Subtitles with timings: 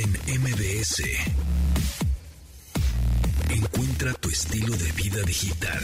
[0.00, 1.02] en MBS.
[3.50, 5.80] Encuentra tu estilo de vida digital.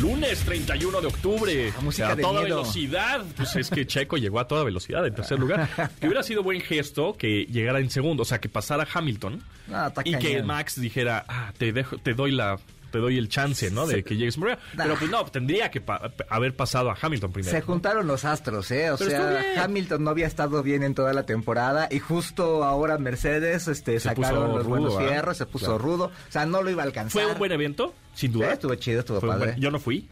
[0.00, 1.72] Lunes 31 de octubre.
[1.80, 2.56] música a de toda miedo.
[2.56, 3.24] velocidad.
[3.36, 5.68] Pues es que Checo llegó a toda velocidad en tercer lugar.
[6.00, 8.22] Que hubiera sido buen gesto que llegara en segundo.
[8.22, 9.40] O sea, que pasara Hamilton.
[9.66, 10.42] Está y que.
[10.42, 12.58] Max dijera, ah, te, dejo, te doy la.
[12.90, 13.86] Te doy el chance, ¿no?
[13.86, 14.58] De que llegues primero.
[14.76, 17.52] Pero pues no, tendría que pa- haber pasado a Hamilton primero.
[17.54, 18.90] Se juntaron los astros, ¿eh?
[18.90, 19.64] O Pero sea.
[19.64, 24.08] Hamilton no había estado bien en toda la temporada y justo ahora Mercedes este, Se
[24.08, 25.00] sacaron los rudo, buenos ¿ah?
[25.06, 25.78] fierros, se puso Claro.
[25.78, 26.04] rudo.
[26.06, 27.22] O sea, no lo iba a alcanzar.
[27.22, 28.46] Fue un buen evento, sin duda.
[28.48, 29.46] Sí, estuvo chido, estuvo Fue padre.
[29.52, 30.08] buen- Yo no fui.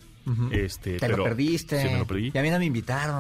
[0.51, 1.81] Este, Te pero lo perdiste.
[1.81, 2.33] Sí, me lo perdí.
[2.35, 3.15] Y a mí no me invitaron.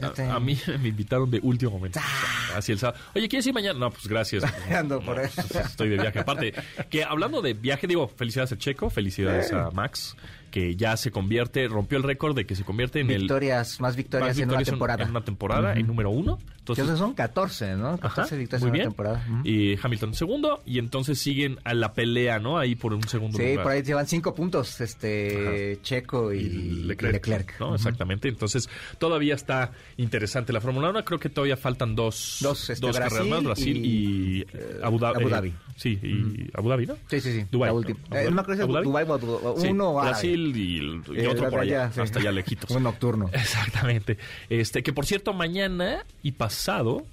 [0.00, 2.00] A, a mí me invitaron de último momento.
[2.02, 2.56] Ah.
[2.56, 3.02] Así el sábado.
[3.14, 3.78] Oye, ¿quieres ir mañana?
[3.78, 4.44] No, pues gracias.
[4.70, 5.28] Ando No, por ahí.
[5.34, 6.20] pues, estoy de viaje.
[6.20, 6.54] Aparte,
[6.90, 10.16] que hablando de viaje, digo, felicidades a Checo, felicidades a Max,
[10.54, 13.96] que ya se convierte, rompió el récord de que se convierte en Victorias, más el
[13.96, 15.02] victorias, más en una victorias temporada.
[15.02, 16.38] En una temporada, en número uno.
[16.60, 17.88] Entonces, son 14, ¿no?
[17.94, 18.82] Ajá, 14 victorias muy en bien.
[18.86, 19.26] una temporada.
[19.28, 19.48] Ujú.
[19.48, 22.56] Y Hamilton segundo, y entonces siguen a la pelea, ¿no?
[22.56, 23.62] Ahí por un segundo Sí, lugar.
[23.64, 26.40] por ahí llevan 5 puntos, este, Checo y,
[26.86, 27.60] Leclerc, Leclerc.
[27.60, 27.74] ¿no?
[27.74, 28.28] Exactamente.
[28.28, 31.04] Entonces, todavía está interesante la Fórmula 1.
[31.04, 34.98] Creo que todavía faltan dos, Dos, este, carreras Brasil más, Brasil y, y, eh, Abu
[35.00, 35.16] Dhabi.
[35.18, 35.54] Abu eh, Dhabi.
[35.76, 36.94] sí, y Abu Dhabi, ¿no?
[37.08, 37.46] Sí, sí, sí.
[37.50, 37.78] Dubái, la ¿no?
[37.78, 37.98] última.
[38.12, 38.84] Eh, no me acuerdo si ¿Abu es Dhabi?
[38.86, 40.14] Dubái o Abu- Sí, uno o árabe.
[40.52, 42.00] Brasil y, y Eh, otro por allá, allá, sí.
[42.00, 42.70] hasta allá lejitos.
[42.76, 43.30] Un nocturno.
[43.32, 44.18] Exactamente.
[44.48, 47.04] Este, que por cierto, mañana y pasado,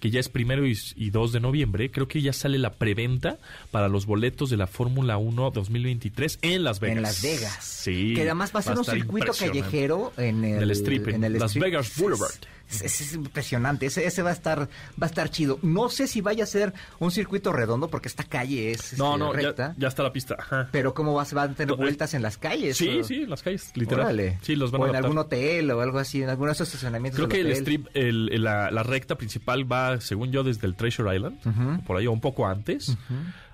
[0.00, 3.38] que ya es primero y, y 2 de noviembre, creo que ya sale la preventa
[3.70, 6.96] para los boletos de la Fórmula 1 2023 en Las Vegas.
[6.96, 7.64] En Las Vegas.
[7.64, 8.14] Sí.
[8.14, 11.50] Que además va a ser un circuito callejero en el, En el strip, en Las
[11.50, 11.64] strip.
[11.64, 12.30] Vegas Boulevard.
[12.70, 14.66] Es, es- es impresionante, ese, ese va a estar va
[15.02, 15.58] a estar chido.
[15.62, 19.18] No sé si vaya a ser un circuito redondo porque esta calle es No, este,
[19.18, 19.68] no, recta.
[19.68, 20.36] ya, ya está la pista.
[20.38, 20.68] Ajá.
[20.70, 22.76] Pero cómo va, se van a tener No, eh, vueltas en las calles.
[22.76, 24.04] Sí, o- sí, en las calles, literal.
[24.06, 24.38] Órale.
[24.42, 26.68] Sí, los van o a en algún hotel o algo así, en alguno de esos
[26.68, 27.16] estacionamientos.
[27.18, 30.74] Creo que el strip, el- el- la, la recta principal va, según yo, desde el
[30.74, 32.96] Treasure Island, por ahí o un poco antes,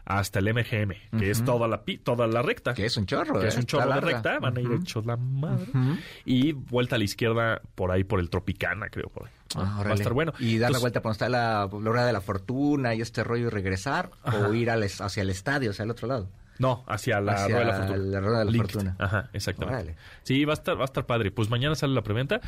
[0.07, 2.75] hasta el MGM, que es toda la pi- toda la recta.
[2.75, 3.49] Que es un chorro, Que ¿eh?
[3.49, 4.11] es un Está chorro de larga.
[4.11, 5.67] recta, van a ir hechos la madre.
[6.25, 9.33] Y vuelta a la izquierda, por ahí, por el Tropicana, creo, por ahí.
[9.57, 10.33] Ah, va a estar bueno.
[10.39, 13.23] Y dar la vuelta por donde está la, la rueda de la fortuna y este
[13.25, 14.11] rollo y regresar.
[14.25, 16.29] O ir al hacia el estadio, o sea, al otro lado.
[16.59, 18.11] No, hacia la Hacia Rueda de la Fortuna.
[18.11, 18.71] la Rueda de la Linked.
[18.73, 18.97] Fortuna.
[18.99, 19.97] Ajá, exactamente.
[20.23, 21.31] Sí, va a estar, va a estar padre.
[21.33, 22.41] Pues mañana sale la preventa.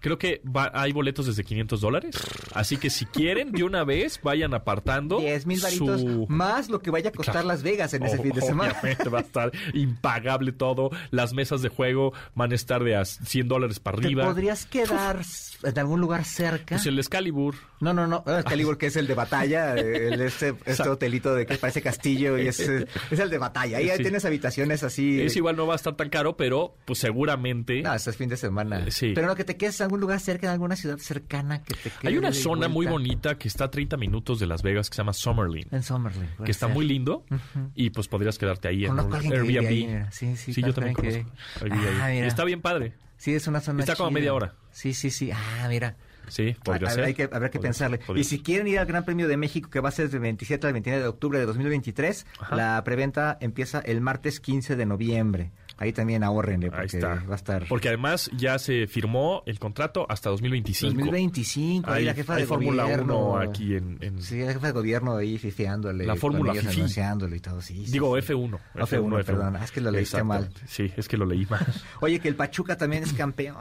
[0.00, 2.14] Creo que va- hay boletos desde 500 dólares.
[2.52, 5.18] Así que si quieren, de una vez, vayan apartando.
[5.18, 7.48] 10 mil varitos su- más lo que vaya a costar Claro.
[7.48, 8.72] Las Vegas en ese fin de semana.
[8.80, 10.90] Obviamente va a estar impagable todo.
[11.10, 14.24] Las mesas de juego van a estar de a 100 dólares para ¿Te arriba.
[14.24, 15.20] podrías quedar
[15.62, 16.74] en algún lugar cerca?
[16.76, 17.54] Pues el Excalibur.
[17.84, 18.24] No, no, no.
[18.26, 19.74] El Calibur, que es el de batalla.
[19.74, 23.78] El, este, este hotelito de que parece castillo y es, es el de batalla.
[23.78, 24.02] Ahí, ahí Sí.
[24.02, 25.20] tienes habitaciones así.
[25.20, 27.82] Es igual, no va a estar tan caro, pero pues seguramente.
[27.82, 28.90] No, este es fin de semana.
[28.90, 29.12] Sí.
[29.14, 31.62] Pero no, que te quedes en algún lugar cerca, en alguna ciudad cercana.
[31.62, 34.62] que te quede Hay una zona muy bonita que está a 30 minutos de Las
[34.62, 35.66] Vegas que se llama Summerlin.
[35.70, 36.28] En Summerlin.
[36.44, 36.74] que está ser.
[36.74, 37.24] muy lindo
[37.74, 39.68] y pues podrías quedarte ahí en Conozco un que vive Airbnb.
[39.68, 40.10] ahí, mira.
[40.10, 41.20] Sí, sí, yo también conozco
[41.60, 41.70] que.
[41.70, 42.26] Ah, mira.
[42.26, 42.94] está bien padre.
[43.16, 44.54] Sí, es una zona Está como a media hora.
[44.72, 45.30] Sí, sí, sí.
[45.32, 45.96] Ah, mira.
[46.28, 47.04] Sí, podría ser.
[47.04, 47.98] Hay que, habrá que Podría pensarle.
[47.98, 50.20] podría Y si quieren ir al Gran Premio de México, que va a ser del
[50.20, 52.56] 27 al 29 de octubre de 2023, Ajá.
[52.56, 55.50] la preventa empieza el martes 15 de noviembre.
[55.76, 57.66] Ahí también ahorrenle, porque va a estar...
[57.68, 60.94] Porque además ya se firmó el contrato hasta 2025.
[60.94, 63.18] 2025, ahí la jefa hay de Fórmula gobierno.
[63.32, 63.98] 1 aquí en...
[64.00, 66.06] en- Sí, la jefa de gobierno ahí fifeándole.
[66.06, 67.86] La Fórmula anunciándolo y todo, sí.
[67.86, 68.32] sí, digo sí.
[68.32, 68.58] F1.
[68.74, 69.56] F1, perdón.
[69.56, 70.44] Ah, es que lo leíste mal.
[70.44, 70.72] Exactamente.
[70.72, 71.66] Sí, es que lo leí mal.
[72.00, 73.56] Oye, que el Pachuca también es campeón.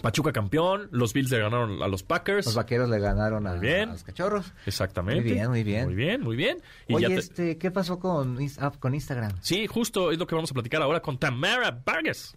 [0.00, 2.46] Pachuca campeón, los Bills le ganaron a los Packers.
[2.46, 3.88] Los vaqueros le ganaron a, bien.
[3.88, 4.52] a los cachorros.
[4.66, 5.22] Exactamente.
[5.22, 5.84] Muy bien, muy bien.
[5.86, 6.58] Muy bien, muy bien.
[6.86, 9.32] Y Oye, ya te- este, ¿qué pasó con, ah, con Instagram?
[9.40, 12.34] Sí, justo es lo que vamos a platicar ahora con Mara Burgess.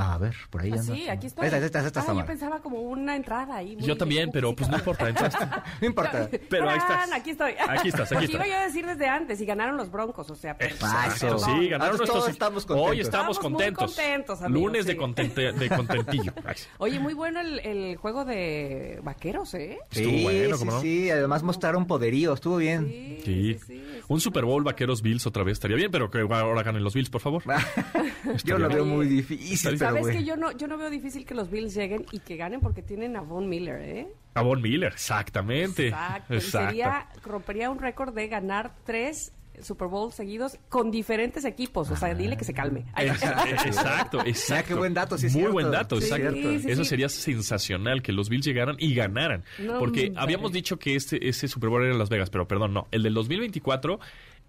[0.00, 0.94] A ver, por ahí Ah, anda.
[0.94, 1.46] sí, aquí estoy.
[1.46, 3.74] Esta, esta, esta, Ah, yo pensaba como una entrada ahí.
[3.74, 5.08] muy Yo también, pero pues no importa.
[5.08, 5.44] entraste.
[5.80, 6.28] No importa.
[6.48, 7.12] Pero ahí estás.
[7.12, 7.52] Aquí estoy.
[7.68, 8.30] Aquí estás, aquí estás.
[8.36, 10.56] iba yo a decir desde antes y ganaron los Broncos, o sea.
[10.56, 12.28] pues, Exacto, sí, ganaron Entonces, todos nuestros.
[12.28, 12.90] estamos contentos.
[12.90, 13.94] Hoy estamos, Estamos muy contentos.
[13.96, 14.98] contentos, amigos, Lunes de, sí.
[14.98, 16.32] contente- de contentillo.
[16.78, 19.78] Oye, muy bueno el, el juego de vaqueros, ¿eh?
[19.90, 20.80] Estuvo Sí, bueno, sí, ¿cómo no?
[20.80, 22.86] sí, además mostraron poderío, estuvo bien.
[22.86, 23.54] Sí, Sí.
[23.54, 26.84] sí, sí, Un Super Bowl Vaqueros Bills otra vez estaría bien, pero que ahora ganen
[26.84, 27.42] los Bills, por favor.
[28.44, 30.18] Yo lo veo muy difícil, pero Sabes bueno.
[30.18, 32.82] que yo no, yo no veo difícil que los Bills lleguen y que ganen porque
[32.82, 34.08] tienen a Von Miller, ¿eh?
[34.34, 35.88] A Von Miller, exactamente.
[35.88, 36.34] Exacto.
[36.34, 36.68] Y Exacto.
[36.68, 41.90] sería, rompería un récord de ganar tres Super Bowl seguidos con diferentes equipos.
[41.90, 42.84] O sea, dile que se calme.
[42.94, 43.08] Ay.
[43.66, 44.68] Exacto, exacto.
[44.68, 45.52] qué buen dato, sí Muy cierto.
[45.52, 46.32] buen dato, Sí, exacto.
[46.32, 46.60] cierto.
[46.60, 46.90] sí, Eso sí.
[46.90, 49.42] sería sensacional, que los Bills llegaran y ganaran.
[49.58, 50.22] No, Porque hombre.
[50.22, 52.86] habíamos dicho que este, ese Super Bowl era en Las Vegas, pero perdón, no.
[52.92, 53.98] El del 2024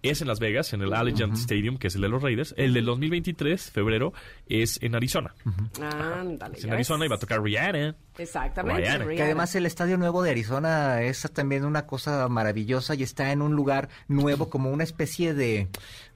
[0.02, 2.54] es en Las Vegas, en el Allegiant Stadium, que es el de los Raiders.
[2.56, 4.12] El del 2023, febrero,
[4.46, 5.34] es en Arizona.
[5.80, 6.56] Ándale.
[6.56, 7.96] Es ya en Arizona y va a tocar Rihanna.
[8.18, 8.80] Exactamente.
[8.80, 9.04] Rihanna.
[9.04, 9.24] Que Rihanna.
[9.24, 13.54] además el Estadio Nuevo de Arizona es también una cosa maravillosa y está en un
[13.54, 15.68] lugar nuevo, como una especie de,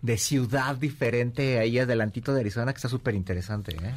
[0.04, 3.74] de ciudad diferente ahí adelantito de Arizona, que está súper interesante.
[3.74, 3.94] ¿eh?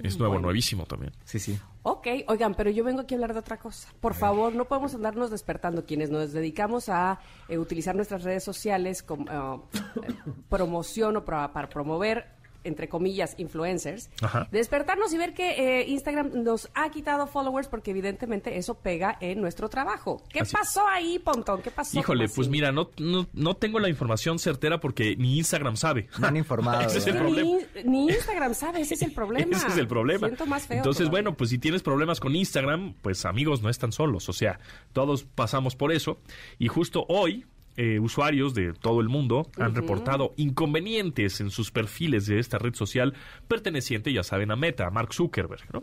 [0.00, 1.12] Es nuevo, nuevísimo también.
[1.24, 1.58] Sí, sí.
[1.82, 3.88] Ok, oigan, pero yo vengo aquí a hablar de otra cosa.
[3.98, 7.18] Por favor, no podemos andarnos despertando quienes nos dedicamos a
[7.48, 10.14] eh, utilizar nuestras redes sociales como eh,
[10.48, 12.24] promoción o para, para promover
[12.64, 14.48] entre comillas, influencers, Ajá.
[14.50, 19.40] despertarnos y ver que eh, Instagram nos ha quitado followers porque evidentemente eso pega en
[19.40, 20.22] nuestro trabajo.
[20.28, 21.62] ¿Qué Así- pasó ahí, Pontón?
[21.62, 21.98] ¿Qué pasó?
[21.98, 26.08] Híjole, ¿Cómo pues mira, no, no, no tengo la información certera porque ni Instagram sabe.
[26.18, 26.80] No han informado.
[26.82, 27.28] Ese es el ¿verdad?
[27.28, 27.66] Que problema.
[27.84, 29.56] Ni, ni Instagram sabe, ese es el problema.
[29.56, 30.26] Ese es el problema.
[30.26, 31.22] Siento más feo Entonces, todavía.
[31.22, 34.28] bueno, pues si tienes problemas con Instagram, pues amigos, no están solos.
[34.28, 34.58] O sea,
[34.92, 36.18] todos pasamos por eso.
[36.58, 42.26] Y justo hoy, eh, usuarios de todo el mundo han reportado inconvenientes en sus perfiles
[42.26, 43.14] de esta red social
[43.48, 45.62] perteneciente, ya saben, a Meta, a Mark Zuckerberg.
[45.72, 45.82] ¿no?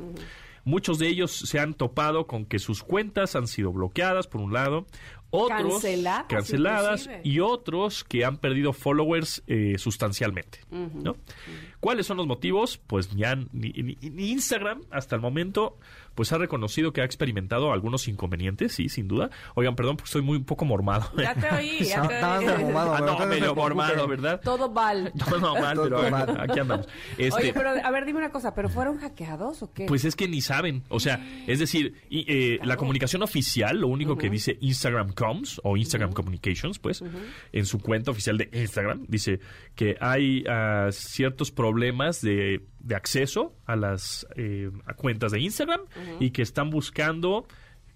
[0.66, 4.54] Muchos de ellos se han topado con que sus cuentas han sido bloqueadas, por un
[4.54, 4.86] lado,
[5.32, 7.22] otros Canceladas, canceladas inclusive.
[7.24, 10.60] y otros que han perdido followers eh, sustancialmente.
[10.72, 11.16] ¿no?
[11.80, 12.78] ¿Cuáles son los motivos?
[12.78, 15.78] Pues ni- ni Instagram hasta el momento
[16.20, 19.30] pues ha reconocido que ha experimentado algunos inconvenientes, sí, sin duda.
[19.56, 21.10] Oigan, perdón, porque estoy muy un poco mormado.
[21.16, 22.62] Ya te oí, ya te oí.
[22.62, 24.42] mormado, Ah, no, medio mormado, ¿verdad?
[24.44, 25.14] Todo mal.
[25.30, 26.42] No, no, mal, Todo pero mal.
[26.42, 26.90] aquí andamos.
[27.18, 29.86] Este, Oye, pero a ver, dime una cosa, ¿pero fueron hackeados o qué?
[29.86, 30.84] Pues es que ni saben.
[30.90, 35.62] O sea, es decir, y, eh, la comunicación oficial, lo único que dice Instagram Coms
[35.64, 37.02] o Instagram Communications, pues,
[37.54, 39.40] en su cuenta oficial de Instagram, dice
[39.74, 45.82] que hay ah, ciertos problemas de, de acceso a las eh, a cuentas de Instagram
[46.20, 47.46] y que están buscando.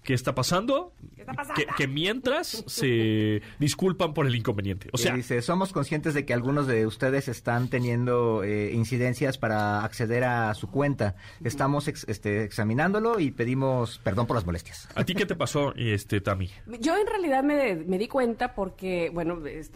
[0.02, 0.92] ¿Qué está pasando?
[1.14, 1.54] ¿Qué está pasando?
[1.54, 4.90] Que, que mientras se disculpan por el inconveniente.
[4.92, 9.38] O Y sea, dice, somos conscientes de que algunos de ustedes están teniendo eh, incidencias
[9.38, 11.14] para acceder a su cuenta.
[11.42, 14.90] Estamos ex- este, examinándolo y pedimos perdón por las molestias.
[14.94, 16.50] ¿a ti qué te pasó, este Tami?
[16.80, 19.74] Yo en realidad me, me di cuenta porque, bueno, est-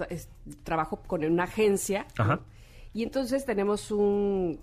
[0.62, 2.06] trabajo con una agencia
[2.92, 4.60] y entonces tenemos un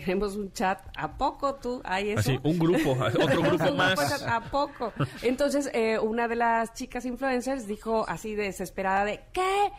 [0.00, 0.80] tenemos un chat.
[0.96, 4.22] A poco tú hay eso Así, un grupo, otro grupo más.
[4.22, 4.92] a poco
[5.22, 9.70] entonces eh, una de las chicas influencers dijo así desesperada de qué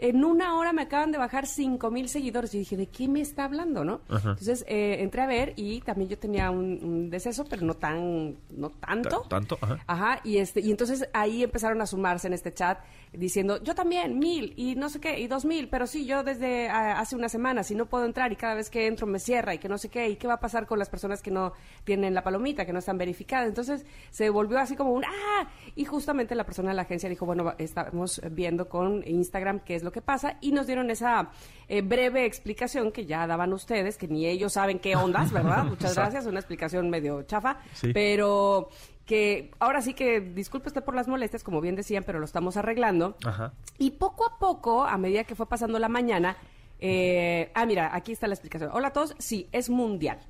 [0.00, 2.54] en una hora me acaban de bajar cinco mil seguidores.
[2.54, 4.00] Y dije, ¿de qué me está hablando, no?
[4.08, 4.30] Ajá.
[4.30, 8.36] Entonces eh, entré a ver y también yo tenía un, un deceso, pero no tan,
[8.50, 9.22] no tanto.
[9.22, 9.78] Ta- tanto, ajá.
[9.86, 12.78] Ajá, y este, y entonces ahí empezaron a sumarse en este chat
[13.12, 16.68] diciendo, yo también, mil, y no sé qué, y dos mil, pero sí, yo desde
[16.68, 19.58] hace una semana, si no puedo entrar y cada vez que entro me cierra y
[19.58, 21.52] que no sé qué, y qué va a pasar con las personas que no
[21.84, 23.48] tienen la palomita, que no están verificadas.
[23.48, 27.26] Entonces se volvió así como un, ah, y justamente la persona de la agencia dijo,
[27.26, 31.30] bueno, estamos viendo con Instagram qué es lo que pasa, y nos dieron esa
[31.68, 35.64] eh, breve explicación que ya daban ustedes, que ni ellos saben qué ondas, ¿verdad?
[35.64, 37.92] Muchas gracias, una explicación medio chafa, Sí.
[37.92, 38.68] pero
[39.06, 42.56] que ahora sí que disculpe usted por las molestias, como bien decían, pero lo estamos
[42.56, 43.16] arreglando.
[43.24, 43.52] Ajá.
[43.78, 46.36] Y poco a poco, a medida que fue pasando la mañana,
[46.78, 48.70] eh, ah, mira, aquí está la explicación.
[48.72, 50.20] Hola a todos, sí, es mundial.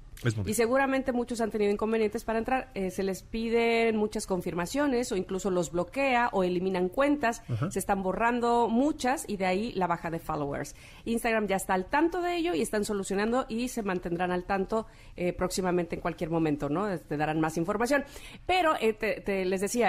[0.45, 2.71] Y seguramente muchos han tenido inconvenientes para entrar.
[2.75, 7.43] Eh, se les piden muchas confirmaciones o incluso los bloquea o eliminan cuentas.
[7.71, 10.75] Se están borrando muchas y de ahí la baja de followers.
[11.07, 14.87] Instagram ya está al tanto de ello y están solucionando y se mantendrán al tanto
[15.17, 16.99] eh, próximamente en cualquier momento, ¿no?
[16.99, 18.05] Te darán más información.
[18.45, 19.89] Pero eh, te, te- les decía,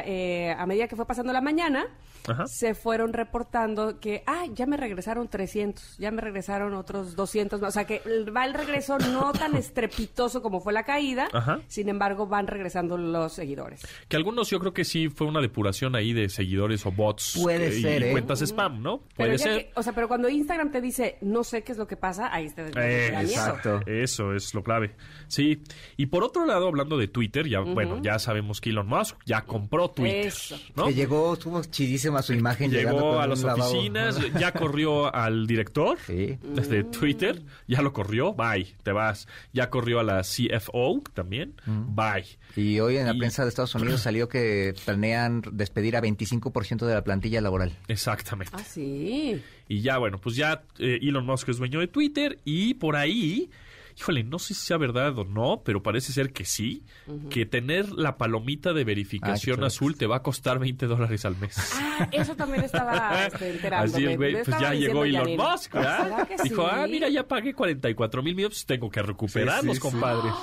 [0.58, 1.88] a medida que fue pasando la mañana,
[2.28, 2.46] Ajá.
[2.48, 7.70] se fueron reportando que, ah, ya me regresaron 300, ya me regresaron otros 200 más.
[7.70, 8.02] O sea, que
[8.36, 11.60] va el regreso no tan estrepitoso como fue la caída, Ajá.
[11.68, 13.82] sin embargo, van regresando los seguidores.
[14.08, 17.40] Que algunos yo creo que sí fue una depuración ahí de seguidores o bots.
[17.42, 18.12] Puede que- y ser, ¿eh?
[18.12, 19.02] cuentas spam, ¿no?
[19.16, 19.66] Puede ser.
[19.68, 22.34] que- o sea, pero cuando Instagram te dice, no sé qué es lo que pasa,
[22.34, 23.82] ahí te Eh, exacto.
[23.86, 24.96] Eso es lo clave.
[25.28, 25.62] Sí.
[25.98, 29.42] Y por otro lado, hablando de Twitter, ya, bueno, ya sabemos que Elon Musk ya
[29.42, 30.28] compró Twitter.
[30.28, 30.58] Eso.
[30.76, 30.86] ¿no?
[30.88, 32.70] Que llegó, estuvo chidísima su imagen.
[32.72, 33.70] Llegó a las lavabo.
[33.72, 36.38] oficinas, ya corrió al director Sí.
[36.44, 39.28] desde Twitter, ya lo corrió, bye, te vas.
[39.54, 42.26] Ya corrió a la CFO también, bye.
[42.56, 46.86] Y hoy en la Y- prensa de Estados Unidos salió que planean despedir a 25%
[46.86, 47.72] de la plantilla laboral.
[47.88, 48.54] Exactamente.
[48.56, 49.42] Ah, sí.
[49.68, 53.50] Y ya, bueno, pues ya eh, Elon Musk es dueño de Twitter y por ahí,
[53.98, 56.84] híjole, no sé si sea verdad o no, pero parece ser que sí,
[57.30, 61.38] que tener la palomita de verificación Ah, azul te va a costar 20 dólares al
[61.38, 61.58] mes.
[61.76, 63.94] Ah, eso también estaba este, enterándome.
[63.98, 65.36] Así el güey, Me pues ya llegó Elon.
[65.38, 66.04] Musk, ¿verdad?
[66.04, 66.70] ¿Será que Dijo, sí?
[66.74, 69.92] ah, mira, ya pagué 44 mil millones, pues tengo que recuperarlos, Sí, sí, sí.
[69.92, 70.34] compadres.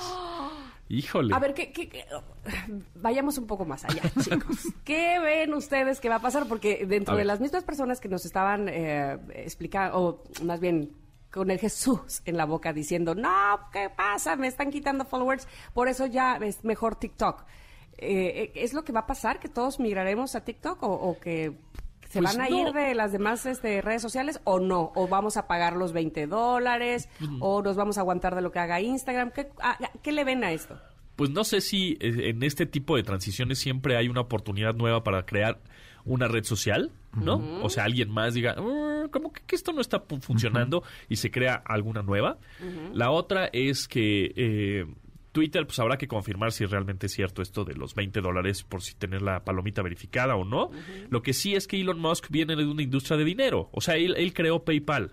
[0.91, 1.35] Híjole.
[1.35, 2.05] A ver, ¿qué, qué- qué-
[2.95, 4.57] vayamos un poco más allá, chicos.
[4.83, 6.47] ¿Qué ven ustedes que va a pasar?
[6.47, 7.27] Porque dentro A de ver.
[7.27, 10.89] las mismas personas que nos estaban eh, explicando, o más bien
[11.31, 14.35] con el Jesús en la boca diciendo, no, ¿qué pasa?
[14.35, 17.43] Me están quitando followers, por eso ya es mejor TikTok.
[17.97, 19.39] Eh, ¿Es lo que va a pasar?
[19.39, 21.51] ¿Que todos migraremos a TikTok o, o que
[22.09, 22.67] se Pues van a no.
[22.67, 24.91] ir de las demás este, redes sociales o no?
[24.95, 27.09] ¿O vamos a pagar los 20 dólares?
[27.19, 29.31] Pues ¿O nos vamos a aguantar de lo que haga Instagram?
[29.31, 30.79] ¿Qué, a- ¿qué le ven a esto?
[31.17, 35.03] Pues no sé si eh, en este tipo de transiciones siempre hay una oportunidad nueva
[35.03, 35.59] para crear
[36.05, 37.37] una red social, ¿no?
[37.63, 41.31] O sea, alguien más diga, "Mm, como que, que esto no está funcionando y se
[41.31, 42.37] crea alguna nueva.
[42.93, 44.85] La otra es que eh,
[45.31, 48.81] Twitter, pues habrá que confirmar si realmente es cierto esto de los 20 dólares por
[48.81, 50.71] si tener la palomita verificada o no.
[51.09, 53.69] Lo que sí es que Elon Musk viene de una industria de dinero.
[53.71, 55.11] O sea, él, él creó PayPal.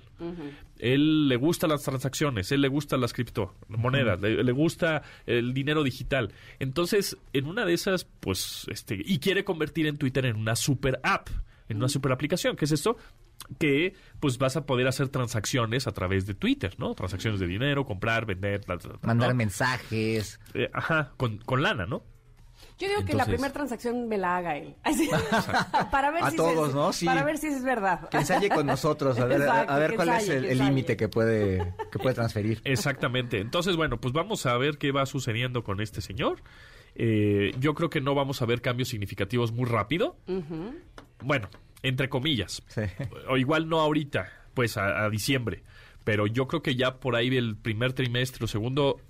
[0.78, 5.82] Él le gustan las transacciones, él le gustan las criptomonedas, le, le gusta el dinero
[5.82, 6.32] digital.
[6.58, 11.00] Entonces, en una de esas, pues, este, y quiere convertir en Twitter en una super
[11.02, 11.28] app,
[11.68, 12.56] en una super aplicación.
[12.56, 12.96] ¿Qué es esto?
[13.58, 16.94] Que, pues, vas a poder hacer transacciones a través de Twitter, ¿no?
[16.94, 19.34] Transacciones de dinero, comprar, vender, bla, bla, bla, Mandar ¿no?
[19.36, 20.40] mensajes.
[20.54, 22.02] Eh, ajá, con, con lana, ¿no?
[22.78, 24.74] Yo digo que la primera transacción me la haga él.
[24.82, 25.08] Así.
[25.90, 26.92] para ver A si todos, es, ¿no?
[26.92, 27.06] Sí.
[27.06, 28.08] Para ver si es verdad.
[28.10, 30.96] Que ensaye con nosotros, a ver, a- Exacto, a ver cuál es ensaye, el límite
[30.96, 32.60] que puede, que puede transferir.
[32.64, 33.40] Exactamente.
[33.40, 36.42] Entonces, bueno, pues vamos a ver qué va sucediendo con este señor.
[36.94, 40.16] Eh, yo creo que no vamos a ver cambios significativos muy rápido.
[41.22, 41.48] Bueno,
[41.82, 42.62] entre comillas.
[42.68, 42.82] Sí.
[43.28, 45.62] O igual no ahorita, pues a, a diciembre.
[46.04, 49.00] Pero yo creo que ya por ahí del primer trimestre o segundo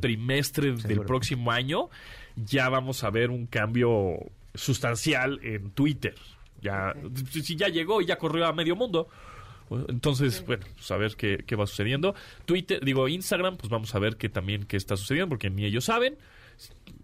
[0.00, 1.88] trimestre del próximo año,
[2.36, 4.18] ya vamos a ver un cambio
[4.54, 6.14] sustancial en Twitter.
[6.60, 6.94] Ya,
[7.30, 9.08] si ya llegó y ya corrió a medio mundo.
[9.88, 12.14] Entonces, bueno, pues a ver qué, qué va sucediendo.
[12.44, 15.84] Twitter, digo, Instagram, pues vamos a ver qué también qué está sucediendo, porque ni ellos
[15.84, 16.18] saben.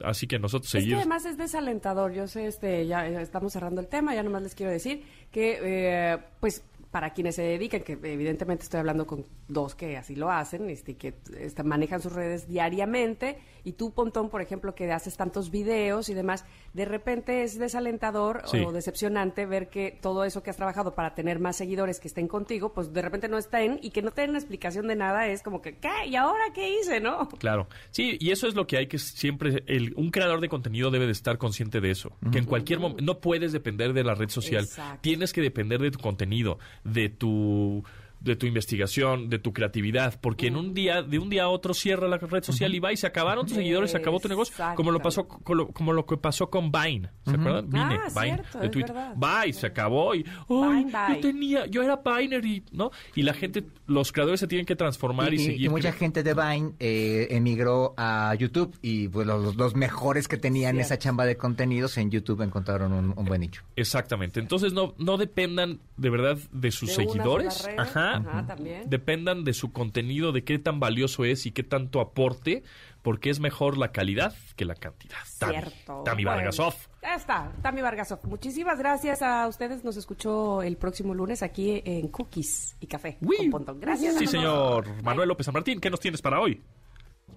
[0.02, 2.12] Así que nosotros Es que además es desalentador.
[2.12, 4.14] Yo sé, este, ya eh, estamos cerrando el tema.
[4.14, 8.80] Ya nomás les quiero decir que, eh, pues, para quienes se dedican, que evidentemente estoy
[8.80, 13.72] hablando con dos que así lo hacen, este, que este, manejan sus redes diariamente, y
[13.72, 18.58] tú, Pontón, por ejemplo, que haces tantos videos y demás, de repente es desalentador Sí.
[18.64, 22.28] o decepcionante ver que todo eso que has trabajado para tener más seguidores que estén
[22.28, 25.42] contigo, pues de repente no estén y que no te den explicación de nada, es
[25.42, 26.06] como que, ¿qué?
[26.06, 27.28] ¿Y ahora qué hice, no?
[27.38, 30.90] Claro, sí, y eso es lo que hay que siempre, el, un creador de contenido
[30.90, 34.14] debe de estar consciente de eso, que en cualquier momento no puedes depender de la
[34.14, 34.98] red social, Exacto.
[35.02, 37.84] tienes que depender de tu contenido, de tu
[38.20, 41.72] de tu investigación, de tu creatividad, porque en un día, de un día a otro
[41.74, 44.54] cierra la red social y va y se acabaron tus seguidores, se acabó tu negocio,
[44.76, 47.68] como lo pasó con lo, como lo que pasó con Vine, ¿se acuerdan?
[47.70, 48.94] Vine, Ah, Vine cierto, de Twitter.
[49.22, 51.16] Va y se acabó y ay, Vine, yo bye.
[51.20, 55.32] tenía, yo era Viner y no, y la gente, los creadores se tienen que transformar
[55.34, 59.74] y, seguir y mucha gente de Vine eh, emigró a YouTube y pues, los, los
[59.74, 60.86] mejores que tenían Cierto.
[60.86, 63.62] esa chamba de contenidos en YouTube encontraron un, un buen nicho.
[63.76, 64.40] Exactamente.
[64.40, 67.64] Entonces no, no dependan de verdad de sus De seguidores.
[67.64, 67.78] red.
[68.16, 68.30] Ajá.
[68.30, 68.88] Ajá, también.
[68.88, 72.62] Dependan de su contenido, de qué tan valioso es y qué tanto aporte,
[73.02, 75.16] porque es mejor la calidad que la cantidad.
[75.38, 76.02] Tami, Cierto.
[76.04, 76.74] Tami Bueno, Vargasov.
[77.02, 78.20] Ya está, Tami Vargasov.
[78.24, 79.84] Muchísimas gracias a ustedes.
[79.84, 83.50] Nos escuchó el próximo lunes aquí en Cookies y Café Uy.
[83.50, 83.64] con.
[83.80, 84.16] Gracias.
[84.16, 85.02] Sí, señor.
[85.02, 86.62] Manuel López San Martín, ¿qué nos tienes para hoy?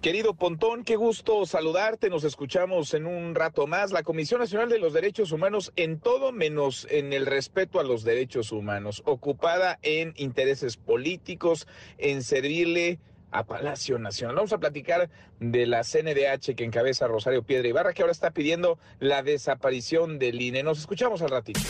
[0.04, 2.10] Querido Pontón, qué gusto saludarte.
[2.10, 3.90] Nos escuchamos en un rato más.
[3.90, 8.04] La Comisión Nacional de los Derechos Humanos en todo menos en el respeto a los
[8.04, 12.98] derechos humanos, ocupada en intereses políticos, en servirle
[13.30, 14.36] a Palacio Nacional.
[14.36, 15.08] Vamos a platicar
[15.40, 20.38] de la CNDH que encabeza Rosario Piedra Ibarra, que ahora está pidiendo la desaparición del
[20.42, 20.62] INE.
[20.62, 21.60] Nos escuchamos al ratito.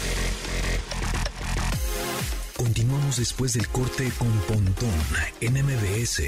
[2.56, 4.90] Continuamos después del corte con Pontón
[5.40, 6.20] en MBS.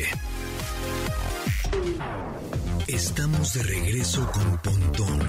[2.88, 5.21] Estamos de regreso con Pontón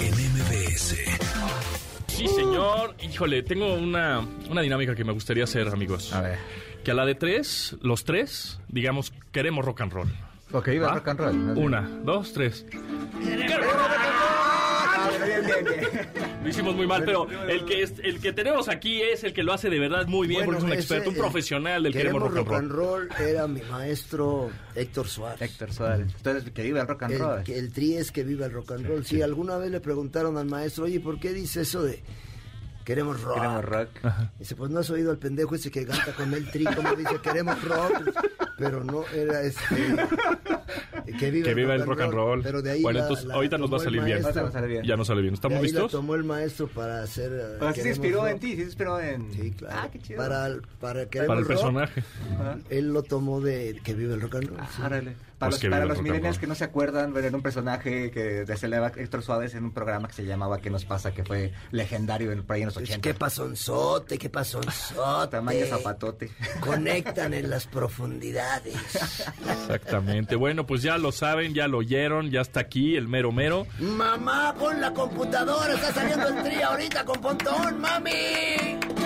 [0.00, 0.96] en MBS.
[2.08, 2.96] Sí, señor.
[3.00, 6.12] Híjole, tengo una, una dinámica que me gustaría hacer, amigos.
[6.12, 6.38] A ver.
[6.84, 10.08] Que a la de tres, los tres, digamos, queremos rock and roll.
[10.52, 10.94] Ok, iba ¿Va?
[10.94, 11.58] rock and roll.
[11.58, 12.66] Una, dos, tres.
[15.02, 16.08] Ah, bien, bien, bien.
[16.42, 19.42] Lo hicimos muy mal, pero el que es, el que tenemos aquí es el que
[19.42, 22.32] lo hace de verdad muy bien, porque es un ese, experto, un profesional del queremos
[22.34, 23.08] rock and roll.
[23.18, 25.40] era mi maestro Héctor Suárez.
[25.42, 26.12] Héctor Suárez.
[26.16, 27.38] Entonces, que vive el rock and roll.
[27.38, 29.04] El, que- el tri es que viva el rock and roll.
[29.04, 32.02] Si alguna vez le preguntaron al maestro, oye, ¿por qué dice eso de
[32.84, 33.36] queremos rock?
[33.36, 33.88] Queremos rock.
[34.38, 37.18] Dice, pues no has oído al pendejo ese que canta con el tri, como dice
[37.22, 38.10] queremos rock,
[38.58, 39.96] pero no era este.
[41.04, 42.42] Que viva, Que viva el rock and roll.
[42.42, 44.22] Pero de ahí Bueno, la- entonces, la ahorita nos va a tomó el salir bien.
[44.22, 44.28] maestro.
[44.28, 44.84] Ahorita nos sale bien.
[44.84, 45.32] Ya no sale bien.
[45.32, 45.90] De ¿Estamos ahí la listos?
[45.92, 47.32] tomó el maestro para hacer.
[47.32, 48.40] eh, Pero sí se inspiró en Rock.
[48.40, 49.32] ti, sí se inspiró en...
[49.32, 49.76] Sí, claro.
[49.78, 50.16] Ah, qué chido.
[50.18, 52.02] Para, el- para, Para el Rock, personaje.
[52.70, 54.58] Él lo tomó de que vive el rock and roll.
[54.60, 55.10] sí.
[55.40, 55.50] Árale.
[55.50, 58.88] Para Pues los, para los millennials que no se acuerdan, era un personaje que decelaba
[58.94, 61.12] Héctor Suárez en un programa que se llamaba ¿Qué nos pasa?
[61.12, 63.02] que fue legendario en, por ahí en los Pues, 80.
[63.08, 64.18] ¿Qué pasonzote?
[64.18, 65.30] ¿Qué pasonzote?
[65.30, 66.30] Tamaño zapatote.
[66.60, 68.74] Conectan en las profundidades.
[69.50, 70.36] Exactamente.
[70.36, 73.66] Bueno, pues ya lo saben, ya lo oyeron, ya está aquí el mero mero.
[73.78, 78.10] Mamá, pon la computadora, está saliendo el tri ahorita con Pontón, mami.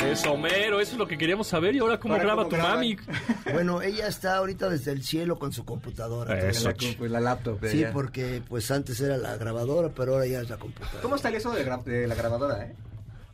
[0.04, 1.74] Es Homero, eso es lo que queríamos saber.
[1.74, 2.96] ¿Y ahora cómo Ahora, graba ¿cómo tu mami?
[3.52, 6.23] Bueno, ella está ahorita desde el cielo con su computadora.
[6.32, 7.60] Eso, la, compu- la laptop.
[7.60, 7.92] de Sí, ella.
[7.92, 11.00] porque pues antes era la grabadora, pero ahora ya es la computadora.
[11.02, 12.74] ¿Cómo está eso de, gra- de la grabadora, eh?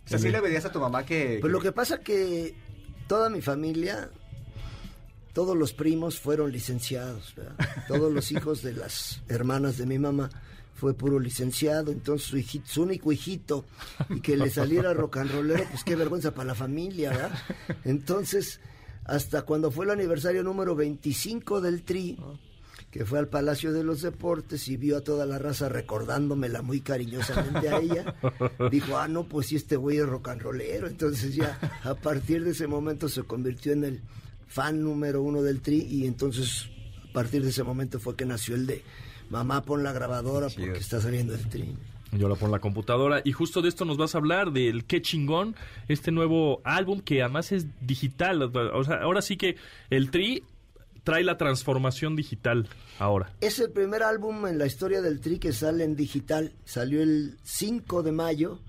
[0.05, 1.39] O sea, sí le pedías a tu mamá que...
[1.41, 2.55] Pues que- lo que pasa que
[3.07, 4.09] toda mi familia,
[5.33, 7.55] todos los primos fueron licenciados, ¿verdad?
[7.87, 10.29] Todos los hijos de las hermanas de mi mamá
[10.75, 13.67] fue puro licenciado, entonces su, hijito, su único hijito
[14.09, 17.39] y que le saliera rock and rollero, pues qué vergüenza para la familia, ¿verdad?
[17.85, 18.61] Entonces,
[19.05, 22.19] hasta cuando fue el aniversario número 25 del Tri,
[22.91, 26.81] que fue al Palacio de los Deportes y vio a toda la raza recordándomela muy
[26.81, 28.15] cariñosamente a ella,
[28.71, 30.89] dijo, ah, no, pues sí, este güey es rock and rollero.
[30.89, 34.01] Entonces ya a partir de ese momento se convirtió en el
[34.49, 36.69] fan número uno del Tri y entonces
[37.09, 38.83] a partir de ese momento fue que nació el de
[39.31, 41.77] mamá pon la grabadora porque está saliendo el Tri.
[42.13, 44.85] Yo la pongo en la computadora y justo de esto nos vas a hablar del
[44.85, 45.55] Qué chingón,
[45.87, 48.43] este nuevo álbum que además es digital.
[48.43, 49.55] O sea, ahora sí que
[49.91, 50.43] el Tri
[51.05, 53.33] trae la transformación digital ahora.
[53.41, 56.53] Es el primer álbum en la historia del Tri que sale en digital.
[56.65, 58.61] Salió el 5 de mayo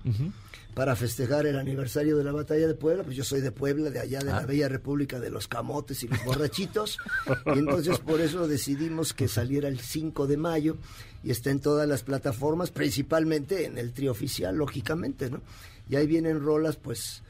[0.74, 3.04] para festejar el aniversario de la batalla de Puebla.
[3.04, 6.08] Pues yo soy de Puebla, de allá de la bella república de los camotes y
[6.08, 6.98] los borrachitos.
[7.46, 10.76] y entonces por eso decidimos que saliera el 5 de mayo
[11.22, 15.40] y está en todas las plataformas, principalmente en el Tri oficial, lógicamente, ¿no?
[15.88, 17.22] Y ahí vienen rolas, pues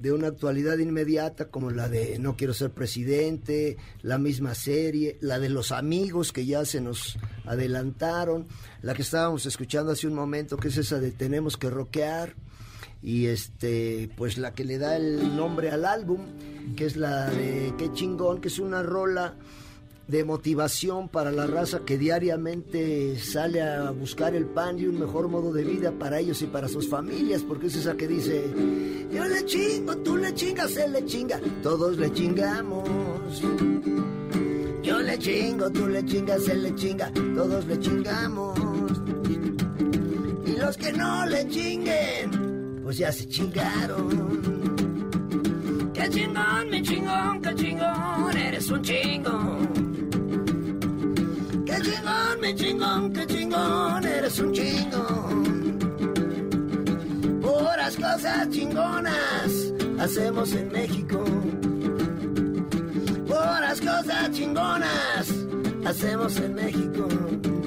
[0.00, 5.38] de una actualidad inmediata como la de No quiero ser presidente, la misma serie, la
[5.38, 8.48] de los amigos que ya se nos adelantaron,
[8.82, 12.34] la que estábamos escuchando hace un momento que es esa de Tenemos que rockear
[13.02, 16.26] y este pues la que le da el nombre al álbum,
[16.76, 19.36] que es la de Qué chingón, que es una rola
[20.10, 25.28] de motivación para la raza que diariamente sale a buscar el pan y un mejor
[25.28, 28.52] modo de vida para ellos y para sus familias, porque es esa que dice,
[29.12, 32.88] yo le chingo, tú le chingas, él le chinga, todos le chingamos.
[34.82, 38.58] Yo le chingo, tú le chingas, él le chinga, todos le chingamos.
[40.44, 44.40] Y los que no le chinguen, pues ya se chingaron.
[45.94, 49.89] Qué chingón, mi chingón, qué chingón, eres un chingón.
[51.70, 55.78] Qué chingón, mi chingón, qué chingón, eres un chingón.
[57.40, 61.24] Puras cosas chingonas hacemos en México.
[63.28, 65.28] Puras cosas chingonas
[65.86, 67.06] hacemos en México.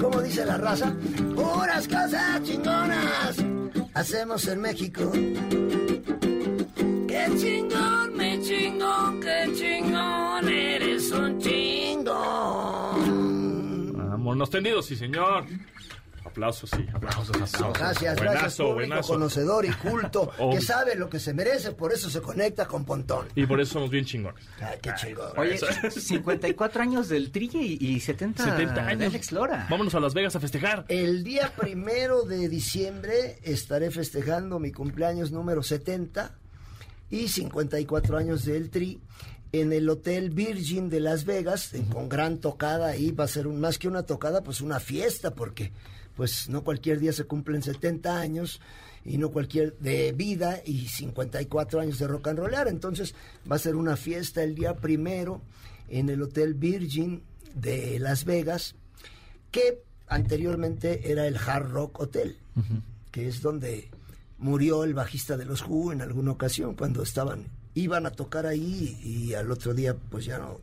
[0.01, 0.93] ¿Cómo dice la raza?
[1.33, 3.37] Puras cosas chingonas
[3.93, 5.11] hacemos en México.
[7.07, 12.82] Qué chingón, mi chingón, qué chingón, eres un chingón.
[14.33, 15.45] Vámonos tendidos, sí, señor.
[16.25, 17.77] Aplausos, sí, aplausos, aplausos.
[17.77, 19.13] Gracias, buenazo, gracias, público buenazo.
[19.13, 23.27] conocedor y culto, que sabe lo que se merece, por eso se conecta con Pontón.
[23.35, 24.43] Y por eso somos bien chingones.
[24.59, 25.37] Ay, qué chingón.
[25.37, 29.09] Oye, 54 años del Tri y, y 70, 70 de años.
[29.09, 29.67] Alex Lora.
[29.69, 30.85] Vámonos a Las Vegas a festejar.
[30.87, 36.39] El día primero de diciembre estaré festejando mi cumpleaños número 70
[37.11, 38.99] y 54 años del Tri
[39.53, 43.45] en el Hotel Virgin de Las Vegas, en- con gran tocada ahí va a ser
[43.45, 45.71] un, más que una tocada, pues una fiesta, porque
[46.15, 48.59] pues no cualquier día se cumplen 70 años
[49.05, 53.13] y no cualquier de vida y 54 años de rock and rollar, entonces
[53.49, 55.41] va a ser una fiesta el día primero
[55.87, 57.21] en el Hotel Virgin
[57.53, 58.73] de Las Vegas
[59.51, 62.37] que anteriormente era el Hard Rock Hotel,
[63.11, 63.89] que es donde
[64.39, 68.97] murió el bajista de los Who en alguna ocasión cuando estaban iban a tocar ahí
[69.03, 70.59] y al otro día pues ya no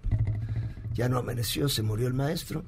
[0.95, 2.65] ya no amaneció, se murió el maestro.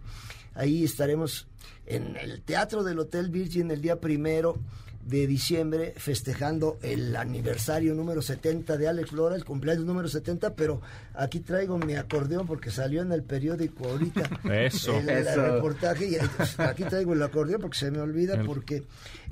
[0.54, 1.48] Ahí estaremos
[1.86, 4.58] en el Teatro del Hotel Virgin el día primero
[5.04, 10.80] de diciembre festejando el aniversario número 70 de Alex Lora, el cumpleaños número 70, pero
[11.14, 14.22] aquí traigo mi acordeón porque salió en el periódico ahorita.
[14.54, 14.96] Eso.
[14.96, 15.42] El, el Eso.
[15.54, 16.16] reportaje y
[16.62, 18.84] aquí traigo el acordeón porque se me olvida El- porque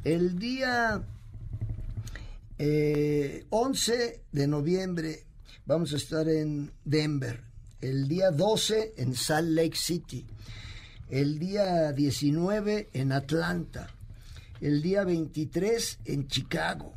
[0.03, 1.03] el día
[2.63, 5.25] eh, 11 de noviembre
[5.65, 7.43] vamos a estar en Denver,
[7.81, 10.27] el día 12 en Salt Lake City,
[11.09, 13.89] el día 19 en Atlanta,
[14.61, 16.93] el día 23 en Chicago,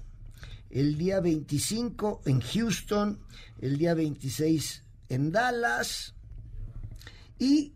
[0.70, 3.20] el día 25 en Houston,
[3.62, 6.14] el día 26 en Dallas.
[7.40, 7.72] Y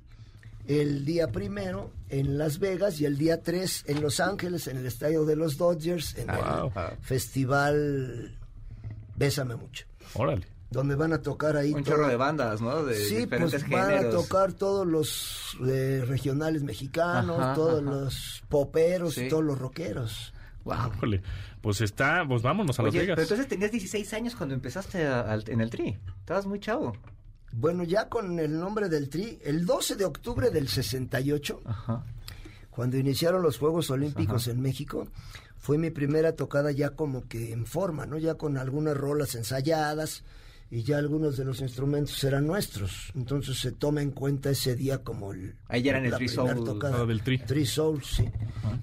[0.68, 4.86] el día primero en Las Vegas y el día 3 en Los Ángeles, en el
[4.86, 6.72] estadio de los Dodgers, en Wow.
[6.76, 8.38] el festival
[9.16, 10.48] Bésame Mucho, Órale.
[10.70, 12.84] donde van a tocar ahí Un todo- chorro de bandas, ¿no?
[12.84, 17.92] De Sí, diferentes pues van a tocar todos los eh, regionales mexicanos, Ajá, todos ajá.
[17.92, 19.26] los poperos Sí.
[19.26, 20.34] y todos los rockeros.
[20.66, 20.92] Wow.
[20.96, 21.22] Híjole.
[21.62, 23.16] Pues está, pues vámonos a Las Oye, Vegas.
[23.16, 25.98] pero entonces tenías 16 años cuando empezaste a- en el tri.
[26.20, 26.94] Estabas muy chavo.
[27.52, 32.04] Bueno, ya con el nombre del Tri, el 12 de octubre del 68, Ajá.
[32.70, 35.08] cuando iniciaron los Juegos Olímpicos en México,
[35.58, 38.18] fue mi primera tocada ya como que en forma, ¿no?
[38.18, 40.24] Ya con algunas rolas ensayadas
[40.70, 43.12] y ya algunos de los instrumentos eran nuestros.
[43.16, 45.56] Entonces se toma en cuenta ese día como el...
[45.68, 47.06] Ahí ya eran el Tri primer Soul, tocada.
[47.06, 47.40] del Tri.
[47.40, 48.30] Tri Soul, sí.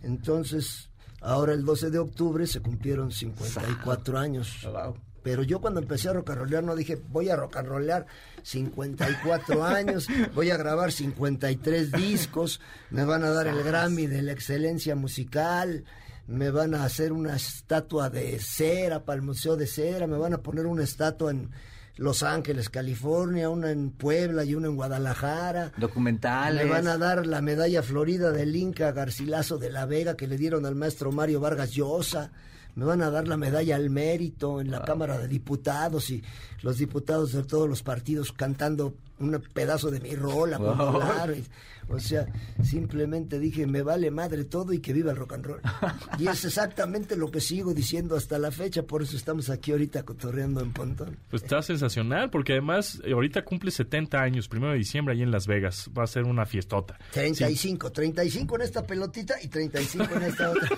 [0.03, 0.89] Entonces,
[1.21, 4.61] ahora el 12 de octubre se cumplieron 54 años.
[4.65, 4.97] Wow.
[5.25, 8.07] Pero yo cuando empecé a rock and rollear no dije, voy a rock and rollear
[8.43, 12.61] 54 años, voy a grabar 53 discos,
[12.91, 15.85] me van a dar el Grammy de la excelencia musical,
[16.27, 20.35] me van a hacer una estatua de cera para el Museo de Cera, me van
[20.35, 21.51] a poner una estatua en
[21.97, 25.73] Los Ángeles, California, una en Puebla y una en Guadalajara.
[25.79, 26.67] Documentales.
[26.67, 30.37] Me van a dar la medalla florida del Inca Garcilaso de la Vega que le
[30.37, 32.31] dieron al maestro Mario Vargas Llosa.
[32.77, 36.23] Me van a dar la medalla al mérito en la Cámara de Diputados y
[36.63, 40.77] los diputados de todos los partidos cantando un pedazo de mi rola Wow.
[40.77, 41.35] popular.
[41.37, 41.45] Y-
[41.91, 42.27] O sea,
[42.63, 45.61] simplemente dije, me vale madre todo y que viva el rock and roll.
[46.19, 50.03] Y es exactamente lo que sigo diciendo hasta la fecha, por eso estamos aquí ahorita
[50.03, 51.19] cotorreando en Pontón.
[51.29, 55.31] Pues está sensacional, porque además eh, ahorita cumple 70 años, primero de diciembre, ahí en
[55.31, 55.91] Las Vegas.
[55.97, 56.99] Va a ser una fiestota.
[57.13, 60.69] 35, 35 en esta pelotita y 35 en esta otra.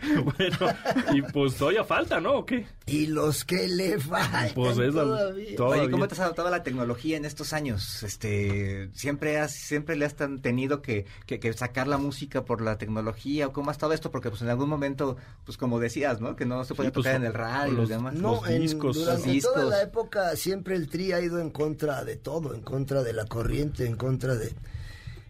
[0.24, 0.74] bueno,
[1.12, 2.38] y pues todavía falta, ¿no?
[2.38, 2.66] ¿O qué?
[2.86, 5.44] Y los que le faltan Pues es todavía.
[5.46, 5.90] Oye, Todavía.
[5.90, 8.02] ¿cómo te has adaptado a la tecnología en estos años?
[8.02, 12.78] Este, siempre has, siempre le has tenido que, que, que sacar la música por la
[12.78, 16.36] tecnología o cómo ha estado esto, porque pues en algún momento, pues como decías, ¿no?
[16.36, 18.14] Que no se podía Sí, pues, tocar en el radio y los- demás.
[18.14, 18.96] No, los en- discos.
[18.96, 19.70] durante Los toda discos.
[19.70, 23.24] la época siempre el tri ha ido en contra de todo, en contra de la
[23.26, 24.52] corriente, en contra de